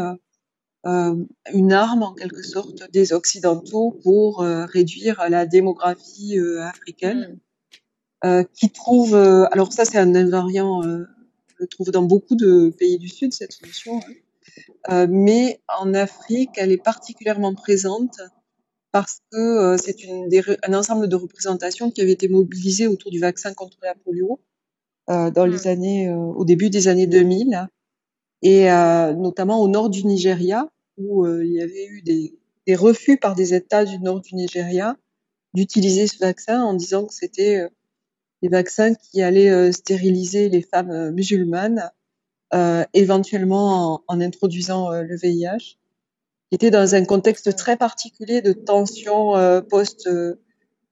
une 0.85 1.73
arme 1.73 2.03
en 2.03 2.12
quelque 2.12 2.43
sorte 2.43 2.91
des 2.91 3.12
Occidentaux 3.12 3.99
pour 4.03 4.41
réduire 4.41 5.25
la 5.29 5.47
démographie 5.47 6.39
africaine, 6.61 7.39
mmh. 8.25 8.43
qui 8.53 8.71
trouve, 8.71 9.15
alors 9.15 9.73
ça 9.73 9.85
c'est 9.85 9.99
un 9.99 10.15
invariant 10.15 10.83
le 11.62 11.67
trouve 11.69 11.91
dans 11.91 12.03
beaucoup 12.03 12.35
de 12.35 12.75
pays 12.77 12.99
du 12.99 13.09
Sud, 13.09 13.33
cette 13.33 13.53
solution. 13.53 13.99
Hein. 13.99 14.12
Euh, 14.91 15.07
mais 15.09 15.61
en 15.69 15.95
Afrique, 15.95 16.51
elle 16.57 16.73
est 16.73 16.83
particulièrement 16.83 17.55
présente 17.55 18.21
parce 18.91 19.21
que 19.31 19.39
euh, 19.39 19.77
c'est 19.79 19.97
un 20.65 20.75
ensemble 20.75 21.09
de 21.09 21.17
représentations 21.17 21.91
qui 21.91 22.03
avait 22.03 22.12
été 22.12 22.29
mobilisées 22.29 22.89
autour 22.89 23.11
du 23.11 23.21
vaccin 23.21 23.55
contre 23.55 23.79
la 23.83 23.95
polio 23.95 24.41
euh, 25.09 25.31
dans 25.31 25.47
les 25.47 25.65
hmm. 25.65 25.69
années, 25.69 26.12
au 26.12 26.45
début 26.45 26.69
des 26.69 26.89
années 26.89 27.07
2000, 27.07 27.69
et 28.42 28.66
notamment 29.16 29.61
au 29.61 29.68
nord 29.68 29.88
du 29.88 30.04
Nigeria, 30.04 30.68
où 30.99 31.26
il 31.26 31.52
y 31.52 31.62
avait 31.62 31.87
eu 31.87 32.02
des, 32.02 32.38
des, 32.66 32.75
refus 32.75 33.16
par 33.16 33.34
des 33.34 33.54
États 33.54 33.84
du 33.84 33.99
nord 33.99 34.20
du 34.20 34.34
Nigeria 34.34 34.96
d'utiliser 35.54 36.06
ce 36.06 36.18
vaccin 36.18 36.62
en 36.62 36.75
disant 36.75 37.06
que 37.06 37.14
c'était 37.14 37.68
des 38.42 38.49
vaccins 38.49 38.94
qui 38.94 39.22
allaient 39.22 39.50
euh, 39.50 39.72
stériliser 39.72 40.49
les 40.49 40.62
femmes 40.62 40.90
euh, 40.90 41.12
musulmanes, 41.12 41.90
euh, 42.52 42.84
éventuellement 42.92 44.02
en, 44.08 44.20
introduisant 44.20 44.90
le 44.90 45.16
VIH, 45.16 45.78
qui 46.50 46.54
était 46.54 46.70
dans 46.70 46.94
un 46.94 47.04
contexte 47.04 47.56
très 47.56 47.76
particulier 47.78 48.42
de 48.42 48.52
tension 48.52 49.32
post 49.70 50.06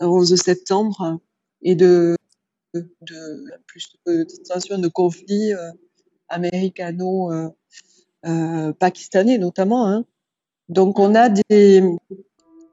11 0.00 0.34
septembre 0.36 1.20
et 1.60 1.74
de, 1.74 2.16
de, 2.72 2.88
de 3.02 3.44
plus 3.66 3.92
de 4.06 4.26
tension 4.48 4.78
de 4.78 4.88
conflits 4.88 5.52
américano 5.52 5.89
pakistanais 8.78 9.38
notamment. 9.38 9.86
Hein. 9.86 10.04
Donc 10.68 10.98
on 10.98 11.14
a 11.14 11.28
des, 11.28 11.82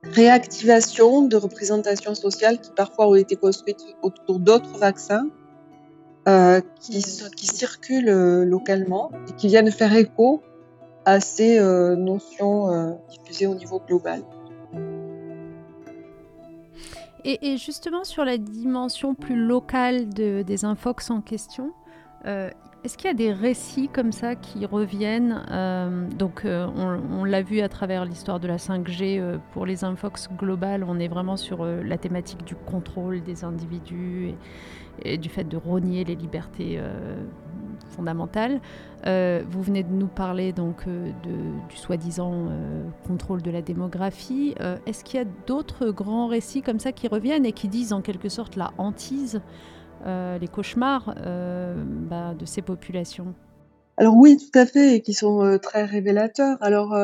réactivation 0.03 1.23
de 1.23 1.35
représentations 1.35 2.15
sociales 2.15 2.59
qui 2.59 2.71
parfois 2.71 3.09
ont 3.09 3.15
été 3.15 3.35
construites 3.35 3.83
autour 4.01 4.39
d'autres 4.39 4.77
vaccins 4.77 5.27
euh, 6.27 6.61
qui, 6.79 7.01
circulent 7.01 8.09
euh, 8.09 8.45
localement 8.45 9.11
et 9.29 9.33
qui 9.33 9.47
viennent 9.47 9.71
faire 9.71 9.95
écho 9.95 10.41
à 11.05 11.19
ces 11.19 11.57
euh, 11.57 11.95
notions 11.95 12.69
euh, 12.71 12.93
diffusées 13.09 13.47
au 13.47 13.55
niveau 13.55 13.81
global. 13.85 14.23
Et, 17.23 17.57
justement 17.57 18.05
sur 18.05 18.23
la 18.23 18.37
dimension 18.37 19.13
plus 19.13 19.35
locale 19.35 20.07
de, 20.07 20.43
des 20.43 20.63
infox 20.63 21.09
en 21.09 21.19
question, 21.19 21.73
euh, 22.25 22.49
est-ce 22.83 22.97
qu'il 22.97 23.07
y 23.07 23.11
a 23.11 23.15
des 23.15 23.33
récits 23.33 23.89
comme 23.89 24.11
ça 24.11 24.35
qui 24.35 24.65
reviennent 24.65 25.43
euh, 25.51 26.07
Donc, 26.09 26.45
euh, 26.45 26.67
on, 27.11 27.25
l'a 27.25 27.41
vu 27.41 27.61
à 27.61 27.69
travers 27.69 28.05
l'histoire 28.05 28.39
de 28.39 28.47
la 28.47 28.57
5G 28.57 29.19
euh, 29.19 29.37
pour 29.51 29.65
les 29.65 29.83
infox 29.83 30.29
globales. 30.37 30.85
On 30.87 30.99
est 30.99 31.07
vraiment 31.07 31.37
sur 31.37 31.65
la 31.65 31.97
thématique 31.97 32.45
du 32.45 32.55
contrôle 32.55 33.23
des 33.23 33.43
individus 33.43 34.35
et, 35.03 35.17
du 35.17 35.29
fait 35.29 35.43
de 35.43 35.57
rogner 35.57 36.03
les 36.03 36.15
libertés 36.15 36.79
fondamentales. 37.89 38.59
vous 39.05 39.61
venez 39.61 39.83
de 39.83 39.91
nous 39.91 40.07
parler 40.07 40.53
donc 40.53 40.85
du 40.87 41.75
soi-disant 41.75 42.49
contrôle 43.05 43.41
de 43.41 43.51
la 43.51 43.61
démographie. 43.61 44.55
Est-ce 44.85 45.03
qu'il 45.03 45.19
y 45.19 45.23
a 45.23 45.27
d'autres 45.45 45.91
grands 45.91 46.27
récits 46.27 46.61
comme 46.61 46.79
ça 46.79 46.91
qui 46.91 47.07
reviennent 47.07 47.45
et 47.45 47.51
qui 47.51 47.67
disent 47.67 47.93
en 47.93 48.01
quelque 48.01 48.29
sorte 48.29 48.55
la 48.55 48.71
hantise 48.77 49.41
euh, 50.05 50.37
les 50.37 50.47
cauchemars 50.47 51.15
euh, 51.17 51.75
bah, 51.85 52.33
de 52.33 52.45
ces 52.45 52.61
populations 52.61 53.33
Alors 53.97 54.15
oui, 54.15 54.37
tout 54.37 54.57
à 54.57 54.65
fait, 54.65 54.95
et 54.95 55.01
qui 55.01 55.13
sont 55.13 55.43
euh, 55.43 55.57
très 55.57 55.85
révélateurs. 55.85 56.57
Alors, 56.61 56.95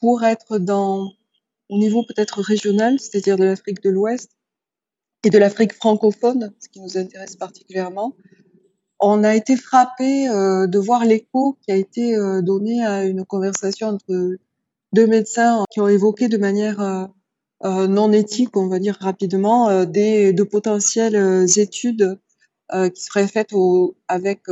pour 0.00 0.24
être 0.24 0.58
dans, 0.58 1.12
au 1.68 1.78
niveau 1.78 2.04
peut-être 2.04 2.40
régional, 2.40 2.98
c'est-à-dire 3.00 3.36
de 3.36 3.44
l'Afrique 3.44 3.82
de 3.82 3.90
l'Ouest 3.90 4.30
et 5.24 5.30
de 5.30 5.38
l'Afrique 5.38 5.74
francophone, 5.74 6.52
ce 6.60 6.68
qui 6.68 6.80
nous 6.80 6.96
intéresse 6.96 7.36
particulièrement, 7.36 8.14
on 9.00 9.24
a 9.24 9.34
été 9.34 9.56
frappé 9.56 10.28
de 10.28 10.78
voir 10.78 11.04
l'écho 11.04 11.58
qui 11.62 11.72
a 11.72 11.76
été 11.76 12.16
donné 12.42 12.84
à 12.84 13.04
une 13.04 13.24
conversation 13.24 13.88
entre 13.88 14.36
deux 14.92 15.06
médecins 15.08 15.64
qui 15.70 15.80
ont 15.80 15.88
évoqué 15.88 16.28
de 16.28 16.38
manière 16.38 17.10
euh, 17.64 17.86
non 17.86 18.12
éthiques, 18.12 18.56
on 18.56 18.68
va 18.68 18.78
dire 18.78 18.96
rapidement, 19.00 19.68
euh, 19.68 19.84
des, 19.84 20.32
de 20.32 20.42
potentielles 20.42 21.16
euh, 21.16 21.46
études 21.46 22.18
qui 22.94 23.02
seraient 23.02 23.26
faites 23.26 23.52
au, 23.52 23.96
avec, 24.06 24.42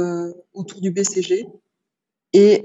autour 0.53 0.81
du 0.81 0.91
BCG 0.91 1.47
et 2.33 2.65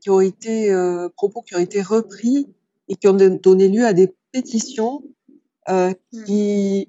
qui 0.00 0.08
ont 0.08 0.20
été 0.22 0.74
propos 1.18 1.42
qui 1.42 1.54
ont 1.54 1.58
été 1.58 1.82
repris 1.82 2.48
et 2.88 2.96
qui 2.96 3.06
ont 3.06 3.12
donné 3.12 3.68
lieu 3.68 3.84
à 3.84 3.92
des 3.92 4.14
pétitions 4.32 5.02
euh, 5.68 5.92
mmh. 6.12 6.24
qui 6.24 6.88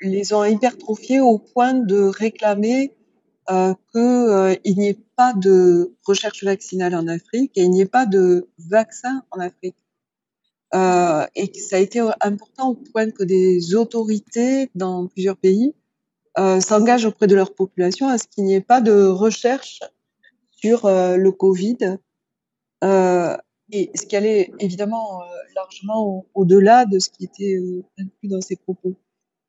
les 0.00 0.32
ont 0.32 0.44
hypertrophiés 0.44 1.20
au 1.20 1.38
point 1.38 1.74
de 1.74 2.02
réclamer 2.02 2.94
euh, 3.50 3.74
qu'il 3.92 4.76
n'y 4.76 4.88
ait 4.88 4.98
pas 5.16 5.32
de 5.34 5.94
recherche 6.04 6.44
vaccinale 6.44 6.94
en 6.94 7.08
Afrique 7.08 7.52
et 7.56 7.62
il 7.62 7.70
n'y 7.70 7.80
ait 7.80 7.86
pas 7.86 8.06
de 8.06 8.48
vaccin 8.58 9.24
en 9.30 9.40
Afrique. 9.40 9.76
Euh, 10.74 11.26
et 11.34 11.52
ça 11.58 11.76
a 11.76 11.78
été 11.80 12.00
important 12.20 12.70
au 12.70 12.74
point 12.74 13.10
que 13.10 13.24
des 13.24 13.74
autorités 13.74 14.70
dans 14.74 15.06
plusieurs 15.08 15.36
pays 15.36 15.74
euh, 16.38 16.60
s'engagent 16.60 17.06
auprès 17.06 17.26
de 17.26 17.34
leur 17.34 17.54
population 17.54 18.06
à 18.08 18.18
ce 18.18 18.28
qu'il 18.28 18.44
n'y 18.44 18.54
ait 18.54 18.60
pas 18.60 18.80
de 18.80 19.06
recherche 19.06 19.80
sur 20.52 20.86
euh, 20.86 21.16
le 21.16 21.32
Covid, 21.32 21.98
euh, 22.84 23.36
et 23.72 23.90
ce 23.94 24.06
qui 24.06 24.16
allait 24.16 24.52
évidemment 24.58 25.22
euh, 25.22 25.24
largement 25.54 26.26
au-delà 26.34 26.86
de 26.86 26.98
ce 26.98 27.08
qui 27.08 27.24
était 27.24 27.56
euh, 27.56 27.84
inclus 27.98 28.28
dans 28.28 28.40
ces 28.40 28.56
propos. 28.56 28.94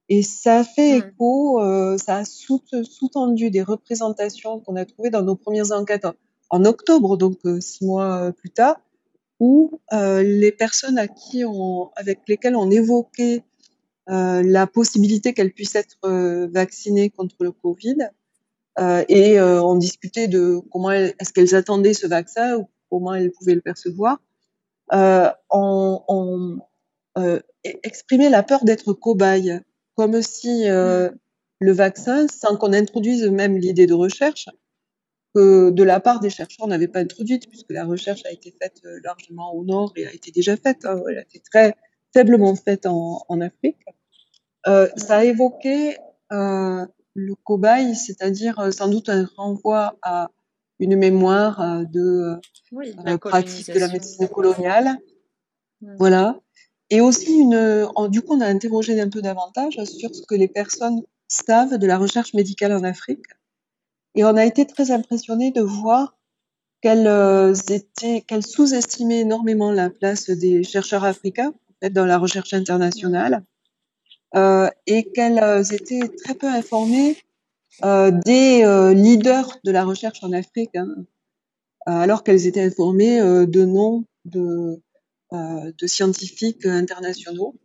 Et 0.10 0.24
ça 0.24 0.60
a 0.60 0.64
fait 0.64 1.00
mmh. 1.00 1.08
écho, 1.08 1.62
ça 1.98 2.18
a 2.18 2.26
sous-tendu 2.26 3.50
des 3.50 3.62
représentations 3.62 4.60
qu'on 4.60 4.76
a 4.76 4.84
trouvées 4.84 5.10
dans 5.10 5.22
nos 5.22 5.36
premières 5.36 5.72
enquêtes 5.72 6.06
en 6.50 6.66
octobre, 6.66 7.16
donc 7.16 7.40
six 7.62 7.86
mois 7.86 8.34
plus 8.34 8.50
tard, 8.50 8.76
où 9.42 9.82
euh, 9.92 10.22
les 10.22 10.52
personnes 10.52 11.00
à 11.00 11.08
qui 11.08 11.44
on, 11.44 11.90
avec 11.96 12.20
lesquelles 12.28 12.56
on 12.56 12.70
évoquait 12.70 13.44
euh, 14.10 14.44
la 14.46 14.68
possibilité 14.68 15.34
qu'elles 15.34 15.52
puissent 15.52 15.74
être 15.74 15.98
euh, 16.06 16.48
vaccinées 16.54 17.10
contre 17.10 17.38
le 17.40 17.52
Covid 17.52 17.98
et 19.10 19.40
on 19.40 19.76
discutait 19.76 20.28
de 20.28 20.60
comment 20.72 20.92
est-ce 20.92 21.32
qu'elles 21.34 21.54
attendaient 21.54 21.94
ce 21.94 22.08
vaccin 22.08 22.56
ou 22.58 22.68
comment 22.90 23.14
elles 23.14 23.32
pouvaient 23.32 23.54
le 23.54 23.62
percevoir. 23.62 24.20
on, 24.92 26.02
on 26.08 26.60
exprimait 27.64 28.30
la 28.30 28.42
peur 28.42 28.64
d'être 28.64 28.94
cobaye, 28.94 29.60
comme 29.96 30.22
si 30.24 30.64
le 30.66 31.12
vaccin, 31.60 32.26
sans 32.28 32.56
qu'on 32.56 32.74
introduise 32.74 33.24
même 33.26 33.56
l'idée 33.58 33.86
de 33.86 33.94
recherche, 33.94 34.48
que 35.34 35.70
de 35.70 35.84
la 35.84 36.00
part 36.00 36.20
des 36.20 36.30
chercheurs, 36.30 36.66
on 36.66 36.70
n'avait 36.70 36.88
pas 36.88 37.00
introduite, 37.00 37.48
puisque 37.48 37.72
la 37.72 37.86
recherche 37.86 38.26
a 38.26 38.32
été 38.32 38.54
faite 38.62 38.82
euh, 38.86 39.00
largement 39.04 39.54
au 39.54 39.64
nord 39.64 39.94
et 39.96 40.06
a 40.06 40.14
été 40.14 40.32
déjà 40.32 40.58
faite. 40.58 40.86
Hein, 40.86 41.02
elle 41.10 41.20
a 41.20 41.22
été 41.22 41.40
très 41.40 41.76
faiblement 42.14 42.56
faite 42.56 42.86
en, 42.86 43.24
en 43.28 43.42
Afrique. 43.42 43.78
Euh, 44.68 44.88
ça 44.96 45.18
a 45.18 45.24
évoqué 45.24 45.98
euh, 46.32 46.86
le 47.14 47.36
cobaye, 47.36 47.96
c'est-à-dire 47.96 48.74
sans 48.74 48.90
doute 48.90 49.10
un 49.10 49.28
renvoi 49.38 49.98
à 50.02 50.30
une 50.80 50.96
mémoire 50.96 51.86
de 51.92 52.38
oui, 52.72 52.94
pratique 53.22 53.72
de 53.72 53.80
la 53.80 53.88
médecine 53.88 54.28
coloniale. 54.28 54.98
Mmh. 55.82 55.96
Voilà. 55.98 56.40
et 56.92 57.02
aussi 57.02 57.34
une, 57.40 57.90
du 58.10 58.22
coup, 58.22 58.36
on 58.36 58.42
a 58.42 58.46
interrogé 58.46 59.00
un 59.02 59.10
peu 59.10 59.22
davantage 59.22 59.84
sur 59.86 60.14
ce 60.14 60.22
que 60.28 60.36
les 60.36 60.48
personnes 60.48 61.02
savent 61.28 61.78
de 61.78 61.88
la 61.88 61.98
recherche 61.98 62.34
médicale 62.34 62.74
en 62.74 62.84
Afrique. 62.84 63.26
Et 64.16 64.24
on 64.24 64.36
a 64.36 64.46
été 64.46 64.66
très 64.66 64.92
impressionnés 64.92 65.52
de 65.52 65.62
voir 65.62 66.18
qu'elles 66.82 67.08
euh, 67.08 67.54
qu'elles 68.28 68.46
sous-estimaient 68.46 69.22
énormément 69.22 69.72
la 69.72 69.90
place 69.90 70.30
des 70.30 70.64
chercheurs 70.64 71.06
africains 71.06 71.54
dans 71.90 72.06
la 72.06 72.18
recherche 72.18 72.54
internationale 72.54 73.44
euh, 74.36 74.70
et 74.88 75.12
qu'elles 75.12 75.40
euh, 75.40 75.64
étaient 75.64 76.08
très 76.24 76.36
peu 76.36 76.48
informées 76.48 77.18
euh, 77.84 78.12
des 78.26 78.64
euh, 78.64 78.94
leaders 78.94 79.60
de 79.64 79.72
la 79.72 79.84
recherche 79.84 80.24
en 80.24 80.32
Afrique, 80.34 80.76
hein, 80.76 80.88
alors 81.86 82.24
qu'elles 82.24 82.48
étaient 82.48 82.64
informées 82.64 83.20
de 83.20 83.66
noms 83.66 84.06
de, 84.26 84.80
de 85.32 85.88
scientifiques 85.88 86.66
internationaux. 86.66 87.56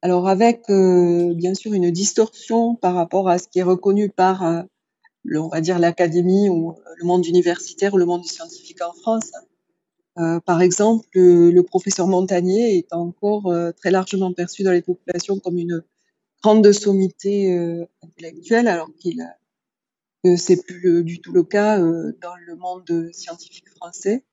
Alors 0.00 0.28
avec 0.28 0.62
bien 0.68 1.54
sûr 1.54 1.72
une 1.74 1.90
distorsion 1.90 2.76
par 2.76 2.94
rapport 2.94 3.28
à 3.28 3.38
ce 3.38 3.48
qui 3.48 3.58
est 3.58 3.64
reconnu 3.64 4.10
par 4.10 4.64
on 5.34 5.48
va 5.48 5.60
dire 5.60 5.78
l'académie 5.78 6.48
ou 6.48 6.74
le 6.96 7.04
monde 7.04 7.26
universitaire 7.26 7.94
ou 7.94 7.98
le 7.98 8.06
monde 8.06 8.24
scientifique 8.24 8.82
en 8.82 8.92
France. 8.92 9.30
Euh, 10.18 10.40
par 10.40 10.62
exemple, 10.62 11.06
le, 11.14 11.60
professeur 11.62 12.08
Montagnier 12.08 12.76
est 12.76 12.92
encore 12.92 13.46
euh, 13.46 13.70
très 13.72 13.90
largement 13.90 14.32
perçu 14.32 14.64
dans 14.64 14.72
les 14.72 14.82
populations 14.82 15.38
comme 15.38 15.58
une 15.58 15.84
grande 16.42 16.72
sommité 16.72 17.56
euh, 17.56 17.84
intellectuelle, 18.02 18.68
alors 18.68 18.88
qu'il 18.98 19.24
que 20.24 20.34
c'est 20.34 20.64
plus 20.64 21.04
du 21.04 21.20
tout 21.20 21.30
le 21.30 21.44
cas 21.44 21.78
dans 21.78 22.34
le 22.44 22.56
monde 22.56 23.08
scientifique 23.12 23.68
français. 23.76 24.24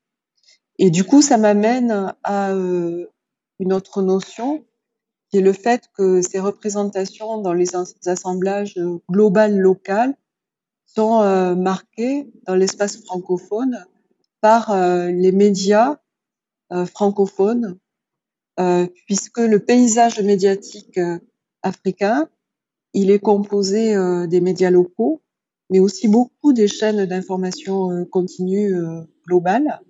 Et 0.79 0.89
du 0.89 1.03
coup, 1.03 1.21
ça 1.21 1.37
m'amène 1.37 2.15
à 2.23 2.53
une 3.59 3.71
autre 3.71 4.01
notion, 4.01 4.65
qui 5.29 5.37
est 5.37 5.41
le 5.41 5.53
fait 5.53 5.83
que 5.95 6.23
ces 6.23 6.39
représentations 6.39 7.37
dans 7.37 7.53
les 7.53 7.75
assemblages 8.07 8.79
global 9.11 9.59
local 9.59 10.15
sont 10.95 11.21
euh, 11.21 11.55
marqués 11.55 12.31
dans 12.45 12.55
l'espace 12.55 12.97
francophone 12.97 13.85
par 14.41 14.71
euh, 14.71 15.09
les 15.11 15.31
médias 15.31 15.97
euh, 16.71 16.85
francophones, 16.85 17.77
puisque 19.05 19.39
le 19.39 19.59
paysage 19.59 20.21
médiatique 20.21 20.97
africain, 21.61 22.29
il 22.93 23.11
est 23.11 23.19
composé 23.19 23.93
des 24.27 24.39
médias 24.39 24.69
locaux, 24.69 25.21
mais 25.69 25.79
aussi 25.79 26.07
beaucoup 26.07 26.53
des 26.53 26.69
chaînes 26.69 27.05
d'information 27.05 28.05
continue 28.05 28.73
globales, 29.27 29.81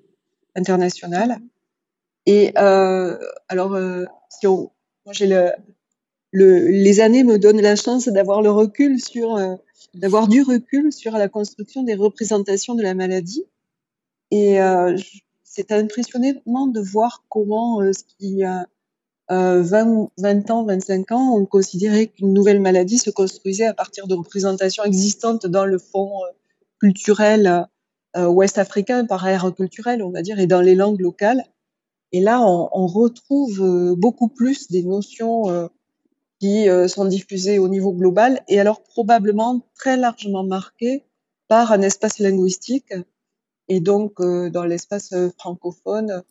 internationales. 0.56 1.38
Et 2.26 2.56
alors, 2.56 3.78
si 4.30 4.48
on, 4.48 4.72
moi 5.06 5.14
j'ai 5.14 5.28
le, 5.28 5.52
le, 6.36 6.68
les 6.68 7.00
années 7.00 7.24
me 7.24 7.39
donnent 7.39 7.62
la 7.62 7.75
chance 7.75 8.08
d'avoir 8.08 8.42
le 8.42 8.51
recul 8.51 9.00
sur 9.00 9.38
d'avoir 9.96 10.27
du 10.27 10.42
recul 10.42 10.92
sur 10.92 11.13
la 11.13 11.30
construction 11.30 11.84
des 11.84 11.96
représentations 11.96 12.75
de 12.75 12.84
la 12.84 12.94
maladie. 12.94 13.46
Et 14.32 14.62
euh, 14.62 14.98
c'est 15.44 15.72
impressionnant 15.72 16.68
de 16.68 16.80
voir 16.82 17.24
comment, 17.30 17.82
euh, 17.82 17.94
ce 17.94 18.04
qui 18.18 18.44
a 18.44 18.68
euh, 19.32 19.63
20, 19.63 20.10
20 20.18 20.51
ans, 20.51 20.65
25 20.65 21.12
ans, 21.12 21.36
on 21.36 21.46
considérait 21.46 22.08
qu'une 22.08 22.34
nouvelle 22.34 22.60
maladie 22.60 22.98
se 22.98 23.10
construisait 23.10 23.65
à 23.65 23.74
partir 23.74 24.08
de 24.08 24.15
représentations 24.15 24.84
existantes 24.84 25.48
dans 25.48 25.65
le 25.65 25.80
fond 25.80 26.12
euh, 26.24 26.32
culturel 26.80 27.68
euh, 28.18 28.27
ouest 28.27 28.58
africain, 28.58 29.06
par 29.06 29.25
aire 29.27 29.54
culturelle, 29.56 30.04
on 30.04 30.12
va 30.12 30.22
dire, 30.22 30.39
et 30.39 30.48
dans 30.48 30.62
les 30.62 30.75
langues 30.75 31.00
locales. 31.00 31.44
Et 32.12 32.20
là, 32.20 32.42
on, 32.42 32.70
on 32.72 32.88
retrouve 32.88 33.96
beaucoup 33.98 34.30
plus 34.30 34.70
des 34.70 34.84
notions 34.84 35.70
euh, 36.70 36.88
sont 36.88 37.06
diffusées 37.06 37.60
au 37.60 37.68
niveau 37.68 37.92
global 37.92 38.42
et 38.48 38.60
alors 38.60 38.82
probablement 38.84 39.62
très 39.75 39.98
largement 39.98 40.44
marquées 40.44 41.03
par 41.48 41.72
un 41.72 41.81
espace 41.81 42.20
linguistique 42.20 42.94
et 43.68 43.79
donc 43.79 44.20
euh, 44.20 44.50
dans 44.50 44.66
l'espace 44.66 45.14
euh, 45.14 45.29
francophone. 45.38 46.24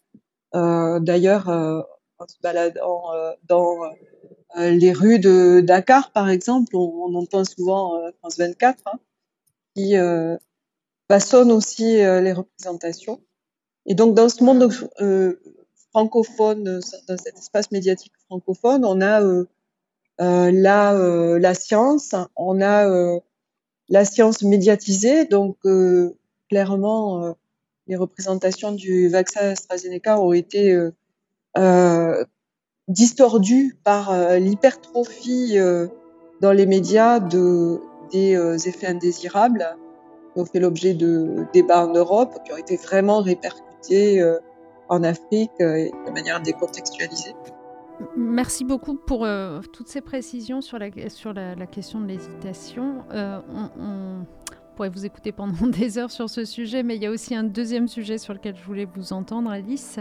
D'ailleurs, 0.53 1.48
en 1.48 2.29
se 2.29 2.37
baladant 2.40 3.03
dans 3.48 3.90
les 4.57 4.92
rues 4.92 5.18
de 5.18 5.61
Dakar, 5.61 6.12
par 6.12 6.31
exemple, 6.31 6.77
on, 6.77 7.12
entend 7.16 7.44
souvent 7.44 8.00
France 8.20 8.38
24 8.38 8.79
hein, 8.87 9.00
qui 9.74 9.96
façonne 11.11 11.50
aussi 11.50 11.96
les 11.96 12.33
représentations. 12.33 13.20
Et 13.85 13.96
donc 13.96 14.14
dans 14.14 14.29
ce 14.29 14.44
monde 14.44 14.72
francophone, 15.94 16.81
dans 17.09 17.16
cet 17.16 17.38
espace 17.38 17.70
médiatique 17.70 18.12
francophone, 18.27 18.85
on 18.85 19.00
a 19.00 19.22
euh, 19.22 19.46
la, 20.18 20.94
euh, 20.94 21.38
la 21.38 21.55
science, 21.55 22.14
on 22.37 22.61
a 22.61 22.88
euh, 22.88 23.18
la 23.88 24.05
science 24.05 24.42
médiatisée, 24.42 25.24
donc 25.27 25.59
clairement 26.48 27.37
les 27.87 27.96
représentations 27.96 28.72
du 28.72 29.09
vaccin 29.09 29.40
AstraZeneca 29.50 30.18
ont 30.18 30.33
été 30.33 30.79
euh, 31.59 32.24
distordues 32.88 33.77
par 33.85 34.38
l'hypertrophie 34.38 35.59
dans 36.40 36.53
les 36.53 36.66
médias 36.66 37.20
de, 37.20 37.79
des 38.11 38.35
effets 38.66 38.87
indésirables 38.87 39.77
qui 40.33 40.40
ont 40.40 40.46
fait 40.46 40.61
l'objet 40.61 40.94
de 40.94 41.44
débats 41.53 41.87
en 41.87 41.92
Europe, 41.92 42.38
qui 42.46 42.53
ont 42.53 42.57
été 42.57 42.77
vraiment 42.77 43.20
répercutés 43.20 44.24
en 44.88 45.03
Afrique 45.03 45.53
de 45.59 46.11
manière 46.11 46.40
décontextualisée. 46.40 47.35
Merci 48.16 48.64
beaucoup 48.64 48.94
pour 48.94 49.24
euh, 49.24 49.61
toutes 49.72 49.88
ces 49.88 50.00
précisions 50.00 50.61
sur 50.61 50.78
la, 50.78 50.90
sur 51.09 51.33
la, 51.33 51.66
question 51.66 52.00
de 52.00 52.07
l'hésitation. 52.07 53.04
Euh, 53.12 53.40
on, 53.78 54.26
pourrait 54.74 54.88
vous 54.88 55.07
écouter 55.07 55.30
pendant 55.30 55.66
des 55.68 55.98
heures 55.98 56.11
sur 56.11 56.28
ce 56.28 56.44
sujet, 56.44 56.83
mais 56.83 56.96
il 56.96 57.02
y 57.02 57.07
a 57.07 57.11
aussi 57.11 57.35
un 57.35 57.44
deuxième 57.44 57.87
sujet 57.87 58.18
sur 58.18 58.35
lequel 58.35 58.57
je 58.57 58.64
voulais 58.64 58.87
vous 58.87 59.12
entendre, 59.12 59.50
Alice. 59.50 60.00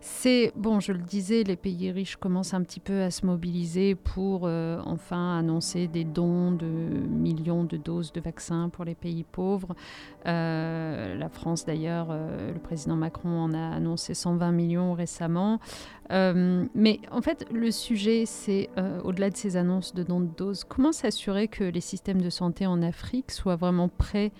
C'est, 0.00 0.52
bon, 0.54 0.78
je 0.78 0.92
le 0.92 1.00
disais, 1.00 1.42
les 1.42 1.56
pays 1.56 1.90
riches 1.90 2.16
commencent 2.16 2.54
un 2.54 2.62
petit 2.62 2.78
peu 2.78 3.02
à 3.02 3.10
se 3.10 3.26
mobiliser 3.26 3.96
pour 3.96 4.42
euh, 4.44 4.80
enfin 4.84 5.38
annoncer 5.38 5.88
des 5.88 6.04
dons 6.04 6.52
de 6.52 6.66
millions 6.66 7.64
de 7.64 7.76
doses 7.76 8.12
de 8.12 8.20
vaccins 8.20 8.68
pour 8.68 8.84
les 8.84 8.94
pays 8.94 9.24
pauvres. 9.24 9.74
Euh, 10.26 11.16
la 11.16 11.28
France, 11.28 11.64
d'ailleurs, 11.64 12.08
euh, 12.10 12.52
le 12.52 12.60
président 12.60 12.94
Macron 12.94 13.40
en 13.40 13.52
a 13.54 13.74
annoncé 13.74 14.14
120 14.14 14.52
millions 14.52 14.94
récemment. 14.94 15.58
mais 16.10 17.00
en 17.10 17.20
fait, 17.20 17.46
le 17.52 17.70
sujet, 17.70 18.24
c'est, 18.24 18.70
au-delà 19.04 19.30
de 19.30 19.36
ces 19.36 19.56
annonces 19.56 19.94
de 19.94 20.02
dons 20.04 20.20
de 20.20 20.30
doses, 20.36 20.64
comment 20.64 20.92
s'assurer 20.92 21.48
que 21.48 21.64
les 21.64 21.80
systèmes 21.80 22.22
de 22.22 22.30
santé 22.30 22.66
en 22.66 22.82
Afrique 22.82 23.30
soient 23.32 23.56
vraiment 23.56 23.88
prêts 23.88 24.32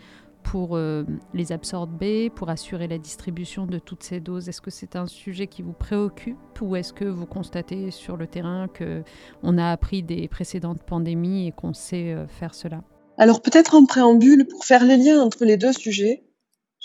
pour 0.50 0.78
euh, 0.78 1.04
les 1.34 1.52
absorber, 1.52 2.30
pour 2.30 2.48
assurer 2.48 2.88
la 2.88 2.96
distribution 2.96 3.66
de 3.66 3.78
toutes 3.78 4.02
ces 4.02 4.18
doses. 4.18 4.48
Est-ce 4.48 4.62
que 4.62 4.70
c'est 4.70 4.96
un 4.96 5.06
sujet 5.06 5.46
qui 5.46 5.60
vous 5.60 5.74
préoccupe 5.74 6.38
ou 6.62 6.74
est-ce 6.74 6.94
que 6.94 7.04
vous 7.04 7.26
constatez 7.26 7.90
sur 7.90 8.16
le 8.16 8.26
terrain 8.26 8.66
que 8.66 9.02
on 9.42 9.58
a 9.58 9.70
appris 9.70 10.02
des 10.02 10.26
précédentes 10.26 10.82
pandémies 10.82 11.48
et 11.48 11.52
qu'on 11.52 11.74
sait 11.74 12.14
euh, 12.14 12.26
faire 12.26 12.54
cela? 12.54 12.82
Alors 13.18 13.42
peut-être 13.42 13.74
en 13.74 13.84
préambule, 13.84 14.46
pour 14.46 14.64
faire 14.64 14.84
les 14.84 14.96
liens 14.96 15.20
entre 15.20 15.44
les 15.44 15.58
deux 15.58 15.74
sujets, 15.74 16.24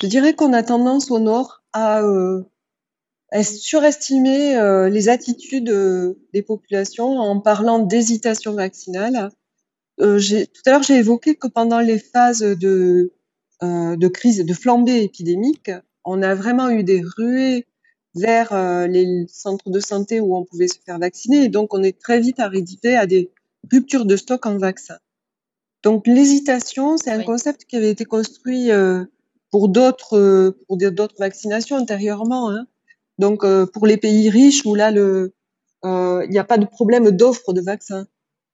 je 0.01 0.07
dirais 0.07 0.33
qu'on 0.33 0.51
a 0.51 0.63
tendance 0.63 1.09
au 1.09 1.19
Nord 1.19 1.63
à, 1.71 2.01
euh, 2.01 2.43
surestimer 3.43 4.59
les 4.91 5.09
attitudes 5.09 5.73
des 6.33 6.41
populations 6.43 7.17
en 7.17 7.39
parlant 7.39 7.79
d'hésitation 7.79 8.53
vaccinale. 8.53 9.31
tout 9.97 10.03
à 10.65 10.69
l'heure, 10.69 10.83
j'ai 10.83 10.97
évoqué 10.97 11.35
que 11.35 11.47
pendant 11.47 11.79
les 11.79 11.97
phases 11.97 12.41
de 12.41 13.11
de 13.63 14.07
crise, 14.07 14.45
de 14.45 14.53
flambée 14.53 15.03
épidémique, 15.03 15.71
on 16.05 16.21
a 16.21 16.35
vraiment 16.35 16.69
eu 16.69 16.83
des 16.83 17.01
ruées 17.01 17.65
vers 18.15 18.53
euh, 18.53 18.87
les 18.87 19.25
centres 19.27 19.69
de 19.69 19.79
santé 19.79 20.19
où 20.19 20.35
on 20.35 20.43
pouvait 20.43 20.67
se 20.67 20.77
faire 20.85 20.99
vacciner. 20.99 21.45
Et 21.45 21.49
donc, 21.49 21.73
on 21.73 21.81
est 21.81 21.99
très 21.99 22.19
vite 22.19 22.39
arrivé 22.39 22.95
à 22.95 23.05
des 23.05 23.31
ruptures 23.71 24.05
de 24.05 24.15
stock 24.15 24.45
en 24.45 24.57
vaccins. 24.57 24.99
Donc, 25.83 26.07
l'hésitation, 26.07 26.97
c'est 26.97 27.11
un 27.11 27.23
concept 27.23 27.65
qui 27.65 27.75
avait 27.75 27.89
été 27.89 28.05
construit 28.05 28.71
euh, 28.71 29.03
pour 29.51 29.67
d'autres 29.67 30.55
pour 30.67 30.77
d'autres 30.77 31.19
vaccinations 31.19 31.77
antérieurement. 31.77 32.49
Hein. 32.49 32.67
Donc, 33.19 33.45
pour 33.73 33.85
les 33.85 33.97
pays 33.97 34.29
riches 34.29 34.65
où 34.65 34.75
là, 34.75 34.91
il 34.91 36.29
n'y 36.29 36.39
a 36.39 36.43
pas 36.43 36.57
de 36.57 36.65
problème 36.65 37.11
d'offre 37.11 37.53
de 37.53 37.61
vaccins, 37.61 38.07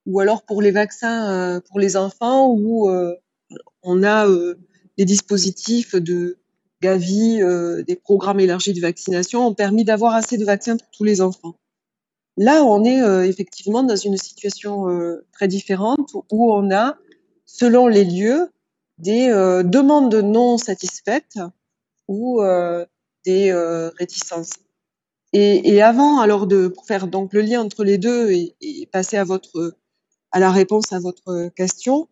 ou 0.05 0.19
alors 0.19 0.43
pour 0.43 0.61
les 0.61 0.71
vaccins 0.71 1.61
pour 1.69 1.79
les 1.79 1.95
enfants 1.95 2.49
où 2.49 2.89
on 3.83 4.03
a 4.03 4.27
des 4.99 5.05
dispositifs 5.05 5.95
de 5.95 6.37
Gavi, 6.81 7.41
euh, 7.41 7.83
des 7.83 7.95
programmes 7.95 8.41
élargis 8.41 8.73
de 8.73 8.81
vaccination 8.81 9.47
ont 9.47 9.53
permis 9.53 9.85
d'avoir 9.85 10.13
assez 10.13 10.37
de 10.37 10.43
vaccins 10.43 10.75
pour 10.75 10.89
tous 10.91 11.05
les 11.05 11.21
enfants. 11.21 11.55
Là, 12.35 12.65
on 12.65 12.83
est 12.83 13.01
euh, 13.01 13.25
effectivement 13.25 13.81
dans 13.81 13.95
une 13.95 14.17
situation 14.17 14.89
euh, 14.89 15.25
très 15.31 15.47
différente 15.47 16.11
où 16.31 16.51
on 16.51 16.69
a, 16.69 16.97
selon 17.45 17.87
les 17.87 18.03
lieux, 18.03 18.49
des 18.97 19.29
demandes 19.63 20.13
non 20.13 20.57
satisfaites 20.57 21.39
ou 22.09 22.41
des 23.25 23.53
réticences. 23.97 24.51
Et, 25.31 25.81
avant, 25.81 26.19
alors 26.19 26.47
de 26.47 26.73
faire 26.85 27.07
donc 27.07 27.31
le 27.31 27.39
lien 27.39 27.61
entre 27.61 27.85
les 27.85 27.97
deux 27.97 28.29
et, 28.29 28.89
passer 28.91 29.15
à 29.15 29.23
votre 29.23 29.77
à 30.31 30.41
la 30.41 30.51
réponse 30.51 30.91
à 30.91 30.99
votre 30.99 31.47
question, 31.55 32.09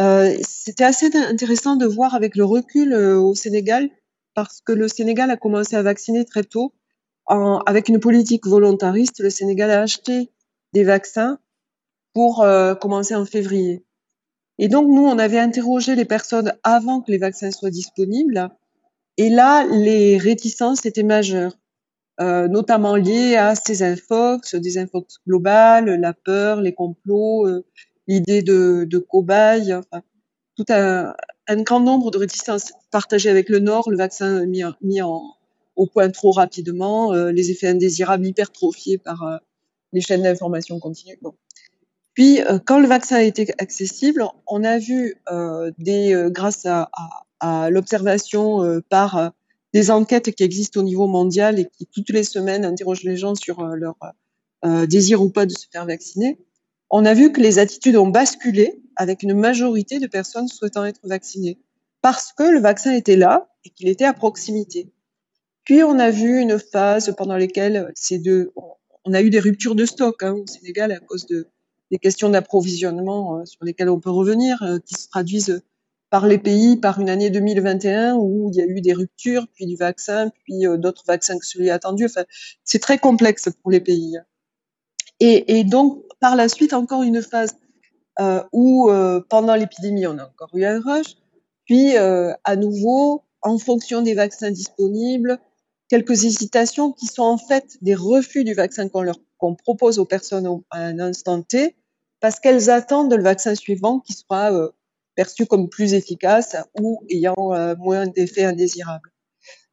euh, 0.00 0.34
c'était 0.42 0.84
assez 0.84 1.14
intéressant 1.16 1.76
de 1.76 1.86
voir 1.86 2.14
avec 2.14 2.36
le 2.36 2.44
recul 2.44 2.92
euh, 2.92 3.18
au 3.20 3.34
Sénégal 3.34 3.90
parce 4.34 4.60
que 4.60 4.72
le 4.72 4.88
Sénégal 4.88 5.30
a 5.30 5.36
commencé 5.36 5.76
à 5.76 5.82
vacciner 5.82 6.24
très 6.24 6.44
tôt. 6.44 6.72
En, 7.26 7.58
avec 7.66 7.88
une 7.88 8.00
politique 8.00 8.46
volontariste, 8.46 9.20
le 9.20 9.30
Sénégal 9.30 9.70
a 9.70 9.82
acheté 9.82 10.30
des 10.72 10.84
vaccins 10.84 11.38
pour 12.14 12.42
euh, 12.42 12.74
commencer 12.74 13.14
en 13.14 13.24
février. 13.24 13.84
Et 14.58 14.68
donc, 14.68 14.88
nous, 14.88 15.04
on 15.04 15.18
avait 15.18 15.38
interrogé 15.38 15.94
les 15.94 16.04
personnes 16.04 16.52
avant 16.62 17.00
que 17.00 17.10
les 17.10 17.18
vaccins 17.18 17.50
soient 17.50 17.70
disponibles. 17.70 18.50
Et 19.16 19.28
là, 19.28 19.66
les 19.66 20.18
réticences 20.18 20.84
étaient 20.86 21.02
majeures, 21.02 21.56
euh, 22.20 22.48
notamment 22.48 22.96
liées 22.96 23.36
à 23.36 23.54
ces 23.54 23.82
infox, 23.82 24.54
des 24.54 24.78
infox 24.78 25.18
globales, 25.26 25.86
la 26.00 26.12
peur, 26.12 26.60
les 26.60 26.74
complots, 26.74 27.46
euh, 27.46 27.64
l'idée 28.12 28.42
de, 28.42 28.84
de 28.88 28.98
cobayes, 28.98 29.72
enfin, 29.72 30.02
tout 30.56 30.66
un, 30.68 31.14
un, 31.48 31.62
grand 31.62 31.80
nombre 31.80 32.10
de 32.10 32.18
réticences 32.18 32.72
partagées 32.90 33.30
avec 33.30 33.48
le 33.48 33.58
Nord, 33.58 33.90
le 33.90 33.96
vaccin 33.96 34.44
mis, 34.44 34.62
mis 34.82 35.00
en, 35.00 35.22
au 35.76 35.86
point 35.86 36.10
trop 36.10 36.32
rapidement, 36.32 37.14
euh, 37.14 37.32
les 37.32 37.50
effets 37.50 37.68
indésirables 37.68 38.26
hypertrophiés 38.26 38.98
par 38.98 39.22
euh, 39.22 39.36
les 39.92 40.02
chaînes 40.02 40.22
d'information 40.22 40.78
continue. 40.78 41.18
Bon. 41.22 41.34
Puis, 42.14 42.42
euh, 42.42 42.58
quand 42.58 42.78
le 42.78 42.86
vaccin 42.86 43.16
a 43.16 43.22
été 43.22 43.48
accessible, 43.58 44.24
on 44.46 44.62
a 44.64 44.78
vu 44.78 45.16
des, 45.78 46.26
grâce 46.30 46.66
à, 46.66 46.90
à 47.40 47.70
l'observation 47.70 48.80
par 48.90 49.32
des 49.72 49.90
enquêtes 49.90 50.34
qui 50.34 50.42
existent 50.42 50.80
au 50.80 50.82
niveau 50.82 51.06
mondial 51.06 51.58
et 51.58 51.66
qui 51.66 51.86
toutes 51.86 52.10
les 52.10 52.24
semaines 52.24 52.66
interrogent 52.66 53.04
les 53.04 53.16
gens 53.16 53.34
sur 53.34 53.64
leur 53.64 53.96
désir 54.86 55.22
ou 55.22 55.30
pas 55.30 55.46
de 55.46 55.52
se 55.52 55.66
faire 55.72 55.86
vacciner, 55.86 56.38
on 56.92 57.04
a 57.04 57.14
vu 57.14 57.32
que 57.32 57.40
les 57.40 57.58
attitudes 57.58 57.96
ont 57.96 58.06
basculé 58.06 58.80
avec 58.96 59.22
une 59.22 59.34
majorité 59.34 59.98
de 59.98 60.06
personnes 60.06 60.46
souhaitant 60.46 60.84
être 60.84 61.00
vaccinées 61.02 61.58
parce 62.02 62.32
que 62.32 62.44
le 62.44 62.60
vaccin 62.60 62.92
était 62.92 63.16
là 63.16 63.48
et 63.64 63.70
qu'il 63.70 63.88
était 63.88 64.04
à 64.04 64.12
proximité. 64.12 64.92
Puis 65.64 65.82
on 65.82 65.98
a 65.98 66.10
vu 66.10 66.38
une 66.38 66.58
phase 66.58 67.14
pendant 67.16 67.36
laquelle 67.36 67.90
ces 67.94 68.18
deux, 68.18 68.52
on 69.04 69.14
a 69.14 69.22
eu 69.22 69.30
des 69.30 69.40
ruptures 69.40 69.74
de 69.74 69.86
stock 69.86 70.22
hein, 70.22 70.34
au 70.34 70.46
Sénégal 70.46 70.92
à 70.92 71.00
cause 71.00 71.26
de 71.26 71.48
des 71.90 71.98
questions 71.98 72.30
d'approvisionnement 72.30 73.38
euh, 73.38 73.44
sur 73.44 73.64
lesquelles 73.64 73.90
on 73.90 74.00
peut 74.00 74.10
revenir, 74.10 74.62
euh, 74.62 74.78
qui 74.78 74.94
se 74.94 75.08
traduisent 75.08 75.62
par 76.08 76.26
les 76.26 76.38
pays 76.38 76.76
par 76.76 76.98
une 76.98 77.10
année 77.10 77.28
2021 77.30 78.14
où 78.14 78.50
il 78.50 78.56
y 78.56 78.62
a 78.62 78.66
eu 78.66 78.80
des 78.80 78.94
ruptures, 78.94 79.46
puis 79.54 79.66
du 79.66 79.76
vaccin, 79.76 80.30
puis 80.44 80.66
euh, 80.66 80.78
d'autres 80.78 81.04
vaccins 81.06 81.38
que 81.38 81.46
celui 81.46 81.68
attendu. 81.70 82.06
Enfin, 82.06 82.24
c'est 82.64 82.78
très 82.78 82.98
complexe 82.98 83.50
pour 83.62 83.70
les 83.70 83.80
pays. 83.80 84.16
Et, 85.20 85.58
et, 85.58 85.64
donc, 85.64 86.02
par 86.22 86.36
la 86.36 86.48
suite, 86.48 86.72
encore 86.72 87.02
une 87.02 87.20
phase 87.20 87.56
euh, 88.20 88.42
où, 88.52 88.88
euh, 88.88 89.20
pendant 89.28 89.56
l'épidémie, 89.56 90.06
on 90.06 90.18
a 90.18 90.24
encore 90.24 90.50
eu 90.54 90.64
un 90.64 90.80
rush, 90.80 91.16
puis 91.66 91.96
euh, 91.96 92.32
à 92.44 92.54
nouveau, 92.54 93.24
en 93.42 93.58
fonction 93.58 94.02
des 94.02 94.14
vaccins 94.14 94.52
disponibles, 94.52 95.38
quelques 95.88 96.24
hésitations 96.24 96.92
qui 96.92 97.06
sont 97.06 97.24
en 97.24 97.38
fait 97.38 97.76
des 97.82 97.96
refus 97.96 98.44
du 98.44 98.54
vaccin 98.54 98.88
qu'on 98.88 99.54
propose 99.56 99.98
aux 99.98 100.04
personnes 100.04 100.46
à 100.70 100.78
un 100.78 101.00
instant 101.00 101.42
T, 101.42 101.76
parce 102.20 102.38
qu'elles 102.38 102.70
attendent 102.70 103.12
le 103.12 103.22
vaccin 103.22 103.56
suivant 103.56 103.98
qui 103.98 104.12
sera 104.12 104.52
euh, 104.52 104.70
perçu 105.16 105.44
comme 105.44 105.68
plus 105.68 105.92
efficace 105.92 106.56
ou 106.80 107.02
ayant 107.10 107.52
euh, 107.52 107.74
moins 107.76 108.06
d'effets 108.06 108.44
indésirables. 108.44 109.11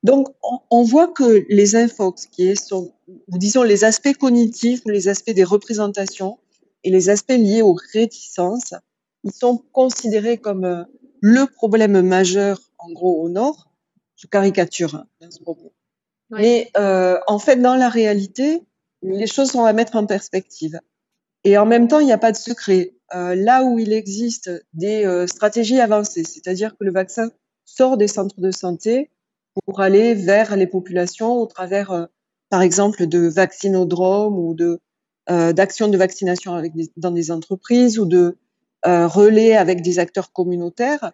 Donc, 0.04 0.30
on, 0.44 0.60
on, 0.72 0.84
voit 0.84 1.08
que 1.08 1.46
les 1.50 1.76
infox, 1.76 2.26
qui 2.28 2.56
sont, 2.56 2.94
ou 3.08 3.38
disons 3.38 3.64
les 3.64 3.84
aspects 3.84 4.14
cognitifs 4.14 4.82
ou 4.86 4.90
les 4.90 5.08
aspects 5.10 5.32
des 5.32 5.44
représentations 5.44 6.40
et 6.84 6.90
les 6.90 7.10
aspects 7.10 7.32
liés 7.38 7.62
aux 7.62 7.78
réticences, 7.94 8.74
ils 9.24 9.34
sont 9.34 9.58
considérés 9.74 10.38
comme 10.38 10.64
euh, 10.64 10.84
le 11.20 11.46
problème 11.46 12.02
majeur, 12.02 12.60
en 12.78 12.92
gros, 12.92 13.22
au 13.22 13.30
Nord. 13.30 13.70
Je 14.16 14.28
caricature 14.28 14.96
hein, 14.96 15.30
ce 15.30 15.40
propos. 15.42 15.74
Mais 16.30 16.72
euh, 16.78 17.20
en 17.28 17.40
fait, 17.40 17.58
dans 17.58 17.76
la 17.76 17.90
réalité, 17.90 18.62
les 19.02 19.28
choses 19.28 19.52
sont 19.52 19.66
à 19.66 19.74
mettre 19.74 19.96
en 19.96 20.06
perspective. 20.06 20.80
Et 21.44 21.58
en 21.58 21.66
même 21.66 21.88
temps, 21.88 22.00
il 22.00 22.06
n'y 22.06 22.12
a 22.12 22.18
pas 22.18 22.32
de 22.32 22.38
secret. 22.38 22.94
Euh, 23.16 23.34
là 23.34 23.64
où 23.64 23.80
il 23.80 23.94
existe 23.94 24.52
des 24.74 25.06
euh, 25.06 25.26
stratégies 25.26 25.80
avancées, 25.80 26.24
c'est-à-dire 26.24 26.78
que 26.78 26.84
le 26.84 26.92
vaccin 26.92 27.32
sort 27.66 27.98
des 27.98 28.08
centres 28.08 28.40
de 28.40 28.52
santé 28.52 29.10
pour 29.65 29.82
aller 29.82 30.13
vers 30.13 30.56
les 30.56 30.67
populations 30.67 31.34
au 31.34 31.45
travers, 31.45 31.91
euh, 31.91 32.06
par 32.50 32.62
exemple, 32.62 33.08
de 33.08 33.28
vaccinodromes 33.28 34.38
ou 34.38 34.54
de 34.54 34.80
euh, 35.30 35.54
d'actions 35.54 35.88
de 35.88 35.98
vaccination 35.98 36.62
dans 36.98 37.12
des 37.12 37.32
entreprises 37.32 38.00
ou 38.00 38.06
de 38.06 38.38
euh, 38.88 39.08
relais 39.08 39.56
avec 39.56 39.82
des 39.82 40.00
acteurs 40.00 40.32
communautaires, 40.32 41.12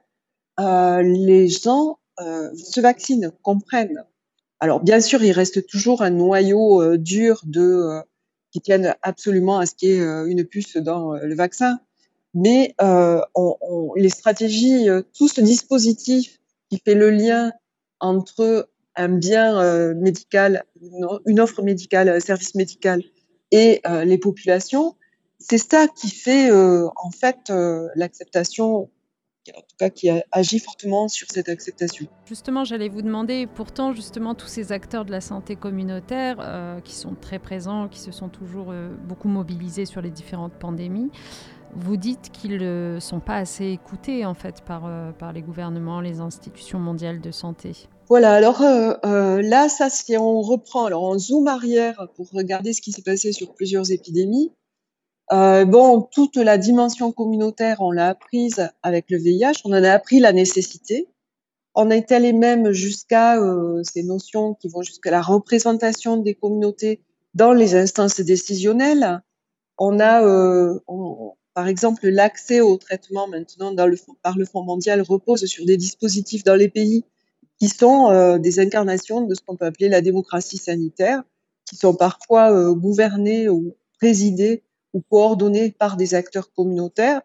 les 0.57 1.49
gens 1.49 1.99
se 2.17 2.79
vaccinent, 2.79 3.33
comprennent. 3.41 4.05
Alors 4.61 4.79
bien 4.79 5.01
sûr, 5.01 5.21
il 5.21 5.33
reste 5.33 5.67
toujours 5.67 6.01
un 6.01 6.11
noyau 6.11 6.95
dur 6.95 7.41
de 7.43 8.01
qui 8.51 8.61
tiennent 8.61 8.95
absolument 9.01 9.59
à 9.59 9.65
ce 9.65 9.75
qu'il 9.75 9.89
y 9.89 9.91
ait 9.91 10.25
une 10.27 10.45
puce 10.45 10.77
dans 10.77 11.11
le 11.11 11.35
vaccin. 11.35 11.79
Mais 12.33 12.73
les 13.97 14.09
stratégies, 14.09 14.87
tout 15.17 15.27
ce 15.27 15.41
dispositif 15.41 16.39
qui 16.69 16.79
fait 16.79 16.95
le 16.95 17.09
lien 17.09 17.51
entre 18.05 18.69
un 18.95 19.09
bien 19.09 19.93
médical, 19.93 20.63
une 21.25 21.39
offre 21.39 21.61
médicale, 21.61 22.07
un 22.07 22.19
service 22.19 22.55
médical 22.55 23.03
et 23.51 23.81
les 24.05 24.17
populations, 24.17 24.95
c'est 25.37 25.57
ça 25.57 25.87
qui 25.87 26.09
fait 26.09 26.49
en 26.51 27.11
fait 27.11 27.51
l'acceptation 27.95 28.89
en 29.53 29.61
tout 29.61 29.75
cas 29.77 29.89
qui 29.89 30.09
agit 30.31 30.59
fortement 30.59 31.07
sur 31.07 31.27
cette 31.29 31.49
acceptation. 31.49 32.07
Justement, 32.25 32.63
j'allais 32.63 32.89
vous 32.89 33.01
demander, 33.01 33.47
pourtant, 33.47 33.93
justement, 33.93 34.35
tous 34.35 34.47
ces 34.47 34.71
acteurs 34.71 35.05
de 35.05 35.11
la 35.11 35.21
santé 35.21 35.55
communautaire 35.55 36.37
euh, 36.39 36.79
qui 36.81 36.95
sont 36.95 37.15
très 37.15 37.39
présents, 37.39 37.87
qui 37.87 37.99
se 37.99 38.11
sont 38.11 38.29
toujours 38.29 38.71
euh, 38.71 38.89
beaucoup 39.07 39.27
mobilisés 39.27 39.85
sur 39.85 40.01
les 40.01 40.09
différentes 40.09 40.53
pandémies, 40.53 41.11
vous 41.75 41.97
dites 41.97 42.31
qu'ils 42.31 42.57
ne 42.57 42.97
sont 42.99 43.19
pas 43.19 43.35
assez 43.35 43.65
écoutés, 43.65 44.25
en 44.25 44.33
fait, 44.33 44.61
par, 44.61 44.85
euh, 44.85 45.11
par 45.11 45.33
les 45.33 45.41
gouvernements, 45.41 46.01
les 46.01 46.19
institutions 46.19 46.79
mondiales 46.79 47.21
de 47.21 47.31
santé. 47.31 47.87
Voilà, 48.07 48.33
alors 48.33 48.61
euh, 48.61 49.41
là, 49.41 49.67
ça, 49.67 49.89
si 49.89 50.15
on 50.17 50.41
reprend, 50.41 50.85
alors 50.85 51.03
on 51.03 51.17
zoom 51.17 51.47
arrière 51.47 52.07
pour 52.15 52.29
regarder 52.31 52.73
ce 52.73 52.81
qui 52.81 52.91
s'est 52.91 53.01
passé 53.01 53.31
sur 53.31 53.53
plusieurs 53.53 53.91
épidémies, 53.91 54.51
euh, 55.31 55.65
bon, 55.65 56.01
toute 56.01 56.35
la 56.35 56.57
dimension 56.57 57.11
communautaire, 57.11 57.77
on 57.81 57.91
l'a 57.91 58.09
apprise 58.09 58.69
avec 58.83 59.09
le 59.09 59.17
VIH, 59.17 59.61
on 59.65 59.71
en 59.71 59.83
a 59.83 59.91
appris 59.91 60.19
la 60.19 60.33
nécessité. 60.33 61.07
On 61.73 61.89
est 61.89 62.11
allé 62.11 62.31
même 62.31 62.71
jusqu'à 62.71 63.37
euh, 63.41 63.81
ces 63.83 64.03
notions 64.03 64.53
qui 64.53 64.69
vont 64.69 64.81
jusqu'à 64.81 65.11
la 65.11 65.21
représentation 65.21 66.17
des 66.17 66.35
communautés 66.35 67.01
dans 67.33 67.53
les 67.53 67.75
instances 67.75 68.21
décisionnelles. 68.21 69.21
On 69.77 69.99
a, 69.99 70.23
euh, 70.23 70.79
par 71.55 71.69
exemple, 71.69 72.09
l'accès 72.09 72.59
au 72.59 72.75
traitement 72.75 73.29
maintenant 73.29 73.73
par 74.21 74.37
le 74.37 74.45
Fonds 74.45 74.63
mondial 74.63 75.01
repose 75.01 75.45
sur 75.45 75.65
des 75.65 75.77
dispositifs 75.77 76.43
dans 76.43 76.55
les 76.55 76.67
pays 76.67 77.05
qui 77.57 77.69
sont 77.69 78.11
euh, 78.11 78.37
des 78.37 78.59
incarnations 78.59 79.21
de 79.21 79.33
ce 79.33 79.39
qu'on 79.41 79.55
peut 79.55 79.65
appeler 79.65 79.87
la 79.87 80.01
démocratie 80.01 80.57
sanitaire, 80.57 81.23
qui 81.63 81.77
sont 81.77 81.95
parfois 81.95 82.51
euh, 82.51 82.73
gouvernés 82.73 83.47
ou 83.47 83.73
présidés 83.99 84.63
ou 84.93 85.01
coordonnés 85.09 85.71
par 85.71 85.95
des 85.95 86.13
acteurs 86.13 86.51
communautaires 86.51 87.21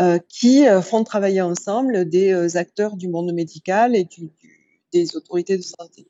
euh, 0.00 0.20
qui 0.28 0.68
euh, 0.68 0.80
font 0.80 1.02
travailler 1.02 1.42
ensemble 1.42 2.08
des 2.08 2.56
acteurs 2.56 2.96
du 2.96 3.08
monde 3.08 3.32
médical 3.32 3.96
et 3.96 4.08
des 4.92 5.16
autorités 5.16 5.56
de 5.56 5.62
santé. 5.62 6.06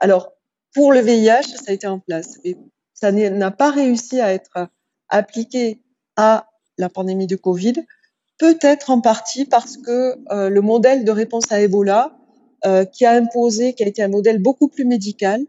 Alors, 0.00 0.32
pour 0.74 0.92
le 0.92 0.98
VIH, 0.98 1.56
ça 1.64 1.70
a 1.70 1.72
été 1.72 1.86
en 1.86 2.00
place, 2.00 2.38
mais 2.44 2.56
ça 2.92 3.12
n'a 3.12 3.52
pas 3.52 3.70
réussi 3.70 4.20
à 4.20 4.32
être 4.32 4.68
appliqué 5.08 5.80
à 6.16 6.48
la 6.78 6.88
pandémie 6.88 7.26
de 7.26 7.36
Covid, 7.36 7.74
peut-être 8.38 8.90
en 8.90 9.00
partie 9.00 9.44
parce 9.44 9.76
que 9.76 10.16
euh, 10.32 10.48
le 10.48 10.60
modèle 10.60 11.04
de 11.04 11.10
réponse 11.10 11.50
à 11.50 11.60
Ebola, 11.60 12.16
euh, 12.66 12.84
qui 12.84 13.04
a 13.04 13.12
imposé, 13.12 13.74
qui 13.74 13.84
a 13.84 13.86
été 13.86 14.02
un 14.02 14.08
modèle 14.08 14.40
beaucoup 14.40 14.68
plus 14.68 14.84
médical, 14.84 15.44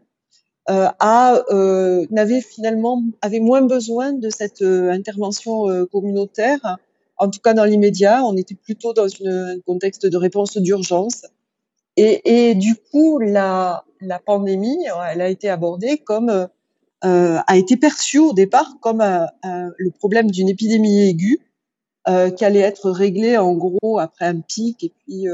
euh, 0.68 0.88
a, 1.00 1.42
euh, 1.50 2.06
n'avait 2.10 2.40
finalement 2.40 3.02
avait 3.22 3.40
moins 3.40 3.62
besoin 3.62 4.12
de 4.12 4.28
cette 4.30 4.62
euh, 4.62 4.90
intervention 4.92 5.86
communautaire. 5.90 6.76
En 7.16 7.28
tout 7.28 7.40
cas, 7.40 7.54
dans 7.54 7.64
l'immédiat, 7.64 8.22
on 8.24 8.36
était 8.36 8.54
plutôt 8.54 8.92
dans 8.92 9.08
une, 9.08 9.28
un 9.28 9.60
contexte 9.66 10.06
de 10.06 10.16
réponse 10.16 10.56
d'urgence. 10.58 11.26
Et, 11.96 12.50
et, 12.50 12.54
du 12.54 12.76
coup, 12.76 13.18
la, 13.18 13.84
la 14.00 14.18
pandémie, 14.20 14.78
elle 15.10 15.20
a 15.20 15.28
été 15.28 15.48
abordée 15.48 15.98
comme 15.98 16.48
euh, 17.04 17.38
a 17.46 17.56
été 17.56 17.76
perçue 17.76 18.18
au 18.18 18.32
départ 18.32 18.76
comme 18.80 19.00
euh, 19.00 19.26
le 19.42 19.90
problème 19.90 20.30
d'une 20.30 20.48
épidémie 20.48 21.08
aiguë 21.08 21.40
euh, 22.08 22.30
qui 22.30 22.44
allait 22.44 22.60
être 22.60 22.90
réglée 22.90 23.36
en 23.36 23.54
gros 23.54 23.98
après 23.98 24.26
un 24.26 24.40
pic 24.40 24.84
et 24.84 24.92
puis 25.04 25.26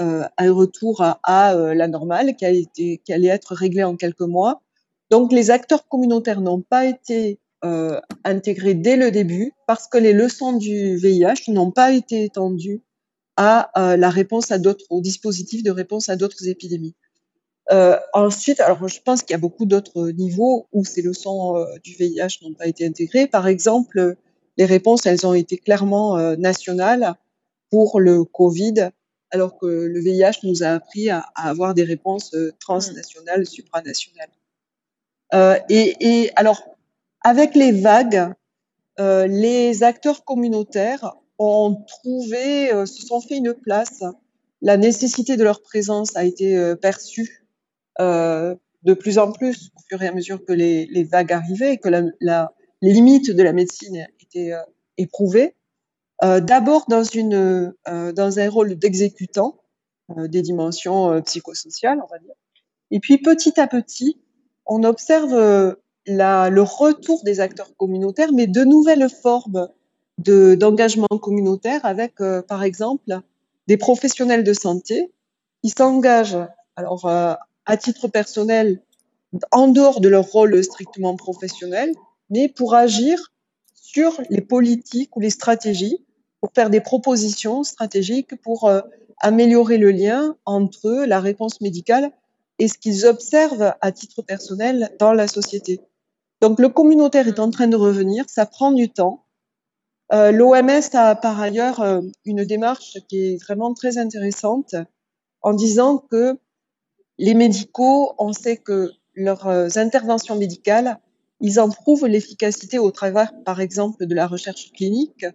euh, 0.00 0.24
un 0.36 0.52
retour 0.52 1.02
à, 1.02 1.20
à 1.22 1.54
euh, 1.54 1.74
la 1.74 1.86
normale 1.86 2.34
qui, 2.34 2.44
a 2.44 2.50
été, 2.50 3.00
qui 3.04 3.12
allait 3.12 3.28
être 3.28 3.54
réglé 3.54 3.84
en 3.84 3.96
quelques 3.96 4.20
mois. 4.20 4.62
Donc 5.10 5.32
les 5.32 5.50
acteurs 5.50 5.86
communautaires 5.86 6.40
n'ont 6.40 6.62
pas 6.62 6.84
été 6.86 7.38
euh, 7.64 8.00
intégrés 8.24 8.74
dès 8.74 8.96
le 8.96 9.10
début 9.10 9.52
parce 9.66 9.86
que 9.86 9.96
les 9.96 10.12
leçons 10.12 10.52
du 10.52 10.96
VIH 10.96 11.48
n'ont 11.48 11.70
pas 11.70 11.92
été 11.92 12.24
étendues 12.24 12.82
à 13.36 13.70
euh, 13.78 13.96
la 13.96 14.10
réponse 14.10 14.50
à 14.50 14.58
d'autres, 14.58 14.84
au 14.90 15.00
dispositif 15.00 15.62
de 15.62 15.70
réponse 15.70 16.08
à 16.08 16.16
d'autres 16.16 16.48
épidémies. 16.48 16.94
Euh, 17.72 17.98
ensuite, 18.12 18.60
alors 18.60 18.86
je 18.88 19.00
pense 19.00 19.22
qu'il 19.22 19.32
y 19.32 19.34
a 19.34 19.38
beaucoup 19.38 19.64
d'autres 19.64 20.10
niveaux 20.10 20.66
où 20.72 20.84
ces 20.84 21.00
leçons 21.00 21.56
euh, 21.56 21.64
du 21.82 21.94
VIH 21.94 22.40
n'ont 22.42 22.52
pas 22.52 22.66
été 22.66 22.86
intégrées. 22.86 23.26
Par 23.26 23.46
exemple, 23.46 24.16
les 24.56 24.66
réponses, 24.66 25.06
elles 25.06 25.26
ont 25.26 25.34
été 25.34 25.56
clairement 25.56 26.18
euh, 26.18 26.36
nationales 26.36 27.14
pour 27.70 28.00
le 28.00 28.24
Covid, 28.24 28.90
alors 29.30 29.58
que 29.58 29.66
le 29.66 30.00
VIH 30.00 30.40
nous 30.42 30.62
a 30.62 30.68
appris 30.68 31.08
à, 31.08 31.24
avoir 31.34 31.74
des 31.74 31.84
réponses 31.84 32.34
euh, 32.34 32.52
transnationales, 32.60 33.46
supranationales. 33.46 34.28
Et, 35.68 35.96
et, 35.98 36.30
alors, 36.36 36.62
avec 37.22 37.56
les 37.56 37.72
vagues, 37.72 38.32
les 38.98 39.82
acteurs 39.82 40.24
communautaires 40.24 41.16
ont 41.40 41.82
trouvé, 41.88 42.68
se 42.86 43.04
sont 43.04 43.20
fait 43.20 43.38
une 43.38 43.52
place. 43.52 44.04
La 44.62 44.76
nécessité 44.76 45.36
de 45.36 45.42
leur 45.42 45.60
présence 45.60 46.14
a 46.14 46.22
été 46.22 46.76
perçue 46.80 47.43
de 47.98 48.94
plus 48.94 49.18
en 49.18 49.32
plus 49.32 49.70
au 49.76 49.80
fur 49.88 50.02
et 50.02 50.08
à 50.08 50.12
mesure 50.12 50.44
que 50.44 50.52
les, 50.52 50.86
les 50.86 51.04
vagues 51.04 51.32
arrivaient 51.32 51.74
et 51.74 51.78
que 51.78 51.88
la, 51.88 52.02
la, 52.20 52.52
les 52.82 52.92
limites 52.92 53.30
de 53.30 53.42
la 53.42 53.52
médecine 53.52 54.06
étaient 54.20 54.52
euh, 54.52 54.60
éprouvées. 54.98 55.54
Euh, 56.22 56.40
D'abord 56.40 56.84
dans, 56.88 57.02
une, 57.02 57.72
euh, 57.88 58.12
dans 58.12 58.38
un 58.38 58.48
rôle 58.48 58.76
d'exécutant 58.76 59.58
euh, 60.16 60.28
des 60.28 60.42
dimensions 60.42 61.20
psychosociales, 61.22 62.00
on 62.02 62.06
va 62.06 62.18
dire. 62.18 62.34
Et 62.90 63.00
puis 63.00 63.18
petit 63.18 63.58
à 63.58 63.66
petit, 63.66 64.20
on 64.66 64.84
observe 64.84 65.76
la, 66.06 66.50
le 66.50 66.62
retour 66.62 67.24
des 67.24 67.40
acteurs 67.40 67.74
communautaires, 67.76 68.32
mais 68.32 68.46
de 68.46 68.64
nouvelles 68.64 69.08
formes 69.08 69.68
d'engagement 70.18 71.08
communautaire 71.08 71.84
avec, 71.84 72.16
par 72.46 72.62
exemple, 72.62 73.18
des 73.66 73.76
professionnels 73.76 74.44
de 74.44 74.52
santé 74.52 75.12
qui 75.62 75.70
s'engagent 75.70 76.38
alors 76.76 77.08
à 77.66 77.76
titre 77.76 78.08
personnel, 78.08 78.82
en 79.50 79.68
dehors 79.68 80.00
de 80.00 80.08
leur 80.08 80.24
rôle 80.24 80.62
strictement 80.62 81.16
professionnel, 81.16 81.92
mais 82.30 82.48
pour 82.48 82.74
agir 82.74 83.32
sur 83.74 84.20
les 84.30 84.40
politiques 84.40 85.16
ou 85.16 85.20
les 85.20 85.30
stratégies, 85.30 86.04
pour 86.40 86.50
faire 86.54 86.70
des 86.70 86.80
propositions 86.80 87.62
stratégiques 87.62 88.40
pour 88.42 88.68
euh, 88.68 88.80
améliorer 89.20 89.78
le 89.78 89.90
lien 89.90 90.36
entre 90.44 91.04
la 91.06 91.20
réponse 91.20 91.60
médicale 91.60 92.10
et 92.58 92.68
ce 92.68 92.78
qu'ils 92.78 93.06
observent 93.06 93.74
à 93.80 93.92
titre 93.92 94.22
personnel 94.22 94.94
dans 94.98 95.12
la 95.12 95.26
société. 95.26 95.80
Donc 96.40 96.60
le 96.60 96.68
communautaire 96.68 97.28
est 97.28 97.38
en 97.38 97.50
train 97.50 97.66
de 97.66 97.76
revenir, 97.76 98.24
ça 98.28 98.46
prend 98.46 98.72
du 98.72 98.90
temps. 98.90 99.24
Euh, 100.12 100.32
L'OMS 100.32 100.82
a 100.92 101.14
par 101.14 101.40
ailleurs 101.40 101.80
euh, 101.80 102.02
une 102.24 102.44
démarche 102.44 102.98
qui 103.08 103.32
est 103.32 103.42
vraiment 103.42 103.72
très 103.72 103.96
intéressante 103.96 104.74
en 105.40 105.54
disant 105.54 105.98
que 105.98 106.38
les 107.18 107.34
médicaux, 107.34 108.14
on 108.18 108.32
sait 108.32 108.56
que 108.56 108.90
leurs 109.14 109.46
euh, 109.46 109.68
interventions 109.76 110.36
médicales, 110.36 110.98
ils 111.40 111.60
en 111.60 111.68
prouvent 111.68 112.06
l'efficacité 112.06 112.78
au 112.78 112.90
travers, 112.90 113.32
par 113.44 113.60
exemple, 113.60 114.06
de 114.06 114.14
la 114.14 114.26
recherche 114.26 114.72
clinique. 114.72 115.26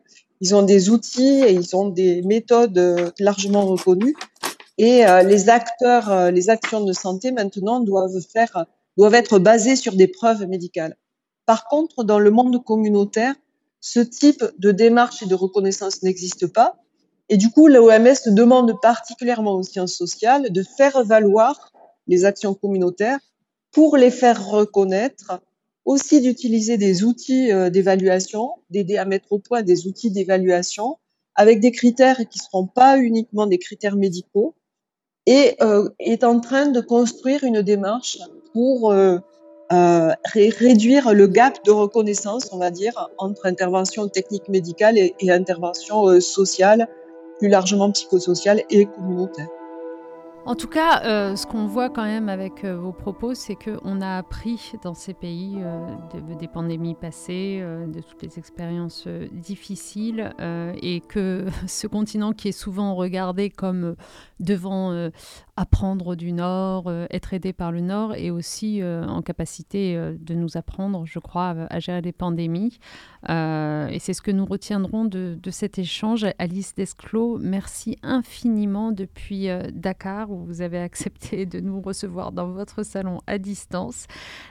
Ils 0.41 0.55
ont 0.55 0.63
des 0.63 0.89
outils 0.89 1.41
et 1.41 1.51
ils 1.51 1.75
ont 1.75 1.89
des 1.89 2.21
méthodes 2.23 2.77
euh, 2.77 3.11
largement 3.19 3.65
reconnues. 3.65 4.15
Et 4.77 5.05
euh, 5.05 5.23
les 5.23 5.49
acteurs, 5.49 6.31
les 6.31 6.49
actions 6.49 6.83
de 6.83 6.93
santé 6.93 7.31
maintenant 7.31 7.81
doivent 7.81 8.21
faire, 8.21 8.65
doivent 8.97 9.15
être 9.15 9.37
basées 9.39 9.75
sur 9.75 9.93
des 9.95 10.07
preuves 10.07 10.47
médicales. 10.47 10.95
Par 11.45 11.67
contre, 11.67 12.03
dans 12.03 12.19
le 12.19 12.31
monde 12.31 12.63
communautaire, 12.63 13.35
ce 13.81 13.99
type 13.99 14.43
de 14.57 14.71
démarche 14.71 15.23
et 15.23 15.25
de 15.25 15.35
reconnaissance 15.35 16.03
n'existe 16.03 16.47
pas. 16.47 16.81
Et 17.29 17.37
du 17.37 17.51
coup, 17.51 17.67
l'OMS 17.67 18.17
demande 18.27 18.73
particulièrement 18.81 19.53
aux 19.53 19.63
sciences 19.63 19.93
sociales 19.93 20.51
de 20.51 20.63
faire 20.63 21.03
valoir 21.03 21.71
les 22.07 22.25
actions 22.25 22.55
communautaires 22.55 23.19
pour 23.71 23.97
les 23.97 24.09
faire 24.09 24.47
reconnaître, 24.47 25.39
aussi 25.85 26.21
d'utiliser 26.21 26.77
des 26.77 27.03
outils 27.03 27.51
euh, 27.51 27.69
d'évaluation, 27.69 28.53
d'aider 28.71 28.97
à 28.97 29.05
mettre 29.05 29.31
au 29.31 29.37
point 29.37 29.61
des 29.61 29.85
outils 29.87 30.09
d'évaluation 30.09 30.97
avec 31.35 31.59
des 31.59 31.71
critères 31.71 32.17
qui 32.17 32.39
ne 32.39 32.43
seront 32.43 32.67
pas 32.67 32.97
uniquement 32.97 33.45
des 33.45 33.59
critères 33.59 33.95
médicaux 33.95 34.55
et 35.27 35.55
euh, 35.61 35.87
est 35.99 36.23
en 36.23 36.39
train 36.39 36.65
de 36.67 36.81
construire 36.81 37.43
une 37.43 37.61
démarche 37.61 38.17
pour 38.53 38.91
euh, 38.91 39.19
réduire 40.33 41.13
le 41.13 41.27
gap 41.27 41.63
de 41.63 41.71
reconnaissance, 41.71 42.49
on 42.51 42.57
va 42.57 42.71
dire, 42.71 43.09
entre 43.19 43.45
intervention 43.45 44.07
technique 44.07 44.49
médicale 44.49 44.97
et, 44.97 45.13
intervention 45.29 46.19
sociale 46.19 46.87
plus 47.39 47.49
largement 47.49 47.91
psychosocial 47.91 48.63
et 48.69 48.85
communautaire. 48.85 49.47
En 50.49 50.55
tout 50.55 50.67
cas, 50.67 51.03
euh, 51.05 51.35
ce 51.35 51.45
qu'on 51.45 51.67
voit 51.67 51.91
quand 51.91 52.05
même 52.05 52.27
avec 52.27 52.65
euh, 52.65 52.75
vos 52.75 52.91
propos, 52.91 53.35
c'est 53.35 53.53
qu'on 53.53 54.01
a 54.01 54.17
appris 54.17 54.71
dans 54.81 54.95
ces 54.95 55.13
pays 55.13 55.57
euh, 55.59 55.85
de, 56.11 56.33
des 56.33 56.47
pandémies 56.47 56.95
passées, 56.95 57.63
de 57.87 58.01
toutes 58.01 58.23
les 58.23 58.39
expériences 58.39 59.07
difficiles, 59.31 60.33
et 60.81 61.01
que 61.01 61.45
ce 61.67 61.85
continent 61.85 62.33
qui 62.33 62.47
est 62.47 62.51
souvent 62.51 62.95
regardé 62.95 63.51
comme 63.51 63.95
devant 64.39 65.11
apprendre 65.55 66.15
du 66.15 66.31
Nord, 66.31 66.91
être 67.11 67.33
aidé 67.35 67.53
par 67.53 67.71
le 67.71 67.81
Nord, 67.81 68.15
est 68.15 68.31
aussi 68.31 68.81
en 68.83 69.21
capacité 69.21 69.95
de 70.19 70.33
nous 70.33 70.57
apprendre, 70.57 71.05
je 71.05 71.19
crois, 71.19 71.55
à 71.69 71.79
gérer 71.79 72.01
les 72.01 72.13
pandémies. 72.13 72.79
et 73.27 73.97
c'est 73.99 74.13
ce 74.13 74.21
que 74.21 74.31
nous 74.31 74.45
retiendrons 74.45 75.05
de 75.05 75.51
cet 75.51 75.77
échange. 75.77 76.25
Alice 76.39 76.73
Desclos, 76.73 77.37
merci 77.39 77.97
infiniment 78.01 78.91
depuis 78.91 79.49
Dakar, 79.73 80.29
vous 80.45 80.61
avez 80.61 80.79
accepté 80.79 81.45
de 81.45 81.59
nous 81.59 81.81
recevoir 81.81 82.31
dans 82.31 82.51
votre 82.51 82.83
salon 82.83 83.21
à 83.27 83.37
distance. 83.37 84.05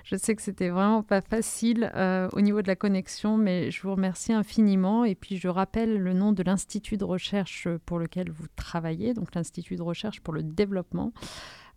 Je 0.04 0.16
sais 0.16 0.34
que 0.34 0.42
c'était 0.42 0.68
vraiment 0.68 1.02
pas 1.02 1.20
facile 1.20 1.90
euh, 1.94 2.28
au 2.32 2.40
niveau 2.40 2.62
de 2.62 2.68
la 2.68 2.76
connexion, 2.76 3.36
mais 3.36 3.70
je 3.70 3.82
vous 3.82 3.92
remercie 3.92 4.32
infiniment. 4.32 5.04
Et 5.04 5.14
puis 5.14 5.36
je 5.36 5.48
rappelle 5.48 5.98
le 5.98 6.12
nom 6.12 6.32
de 6.32 6.42
l'institut 6.42 6.96
de 6.96 7.04
recherche 7.04 7.68
pour 7.86 7.98
lequel 7.98 8.30
vous 8.30 8.46
travaillez, 8.56 9.14
donc 9.14 9.34
l'Institut 9.34 9.76
de 9.76 9.82
recherche 9.82 10.20
pour 10.20 10.34
le 10.34 10.42
développement 10.42 11.12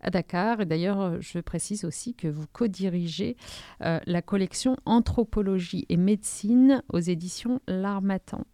à 0.00 0.10
Dakar. 0.10 0.60
Et 0.60 0.66
d'ailleurs, 0.66 1.20
je 1.20 1.38
précise 1.38 1.84
aussi 1.84 2.14
que 2.14 2.28
vous 2.28 2.46
co-dirigez 2.52 3.36
euh, 3.82 4.00
la 4.06 4.22
collection 4.22 4.76
Anthropologie 4.84 5.86
et 5.88 5.96
médecine 5.96 6.82
aux 6.92 6.98
éditions 6.98 7.60
L'Armatan. 7.66 8.44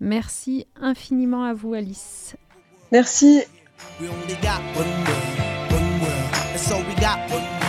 Merci 0.00 0.66
infiniment 0.76 1.44
à 1.44 1.54
vous, 1.54 1.74
Alice. 1.74 2.36
Merci. 2.90 3.42
We 4.00 4.08
only 4.08 4.34
got 4.36 4.60
one 4.76 4.90
world, 5.06 5.72
one 5.72 6.00
world. 6.00 6.30
That's 6.32 6.70
all 6.72 6.82
we 6.82 6.94
got, 6.94 7.30
one 7.30 7.59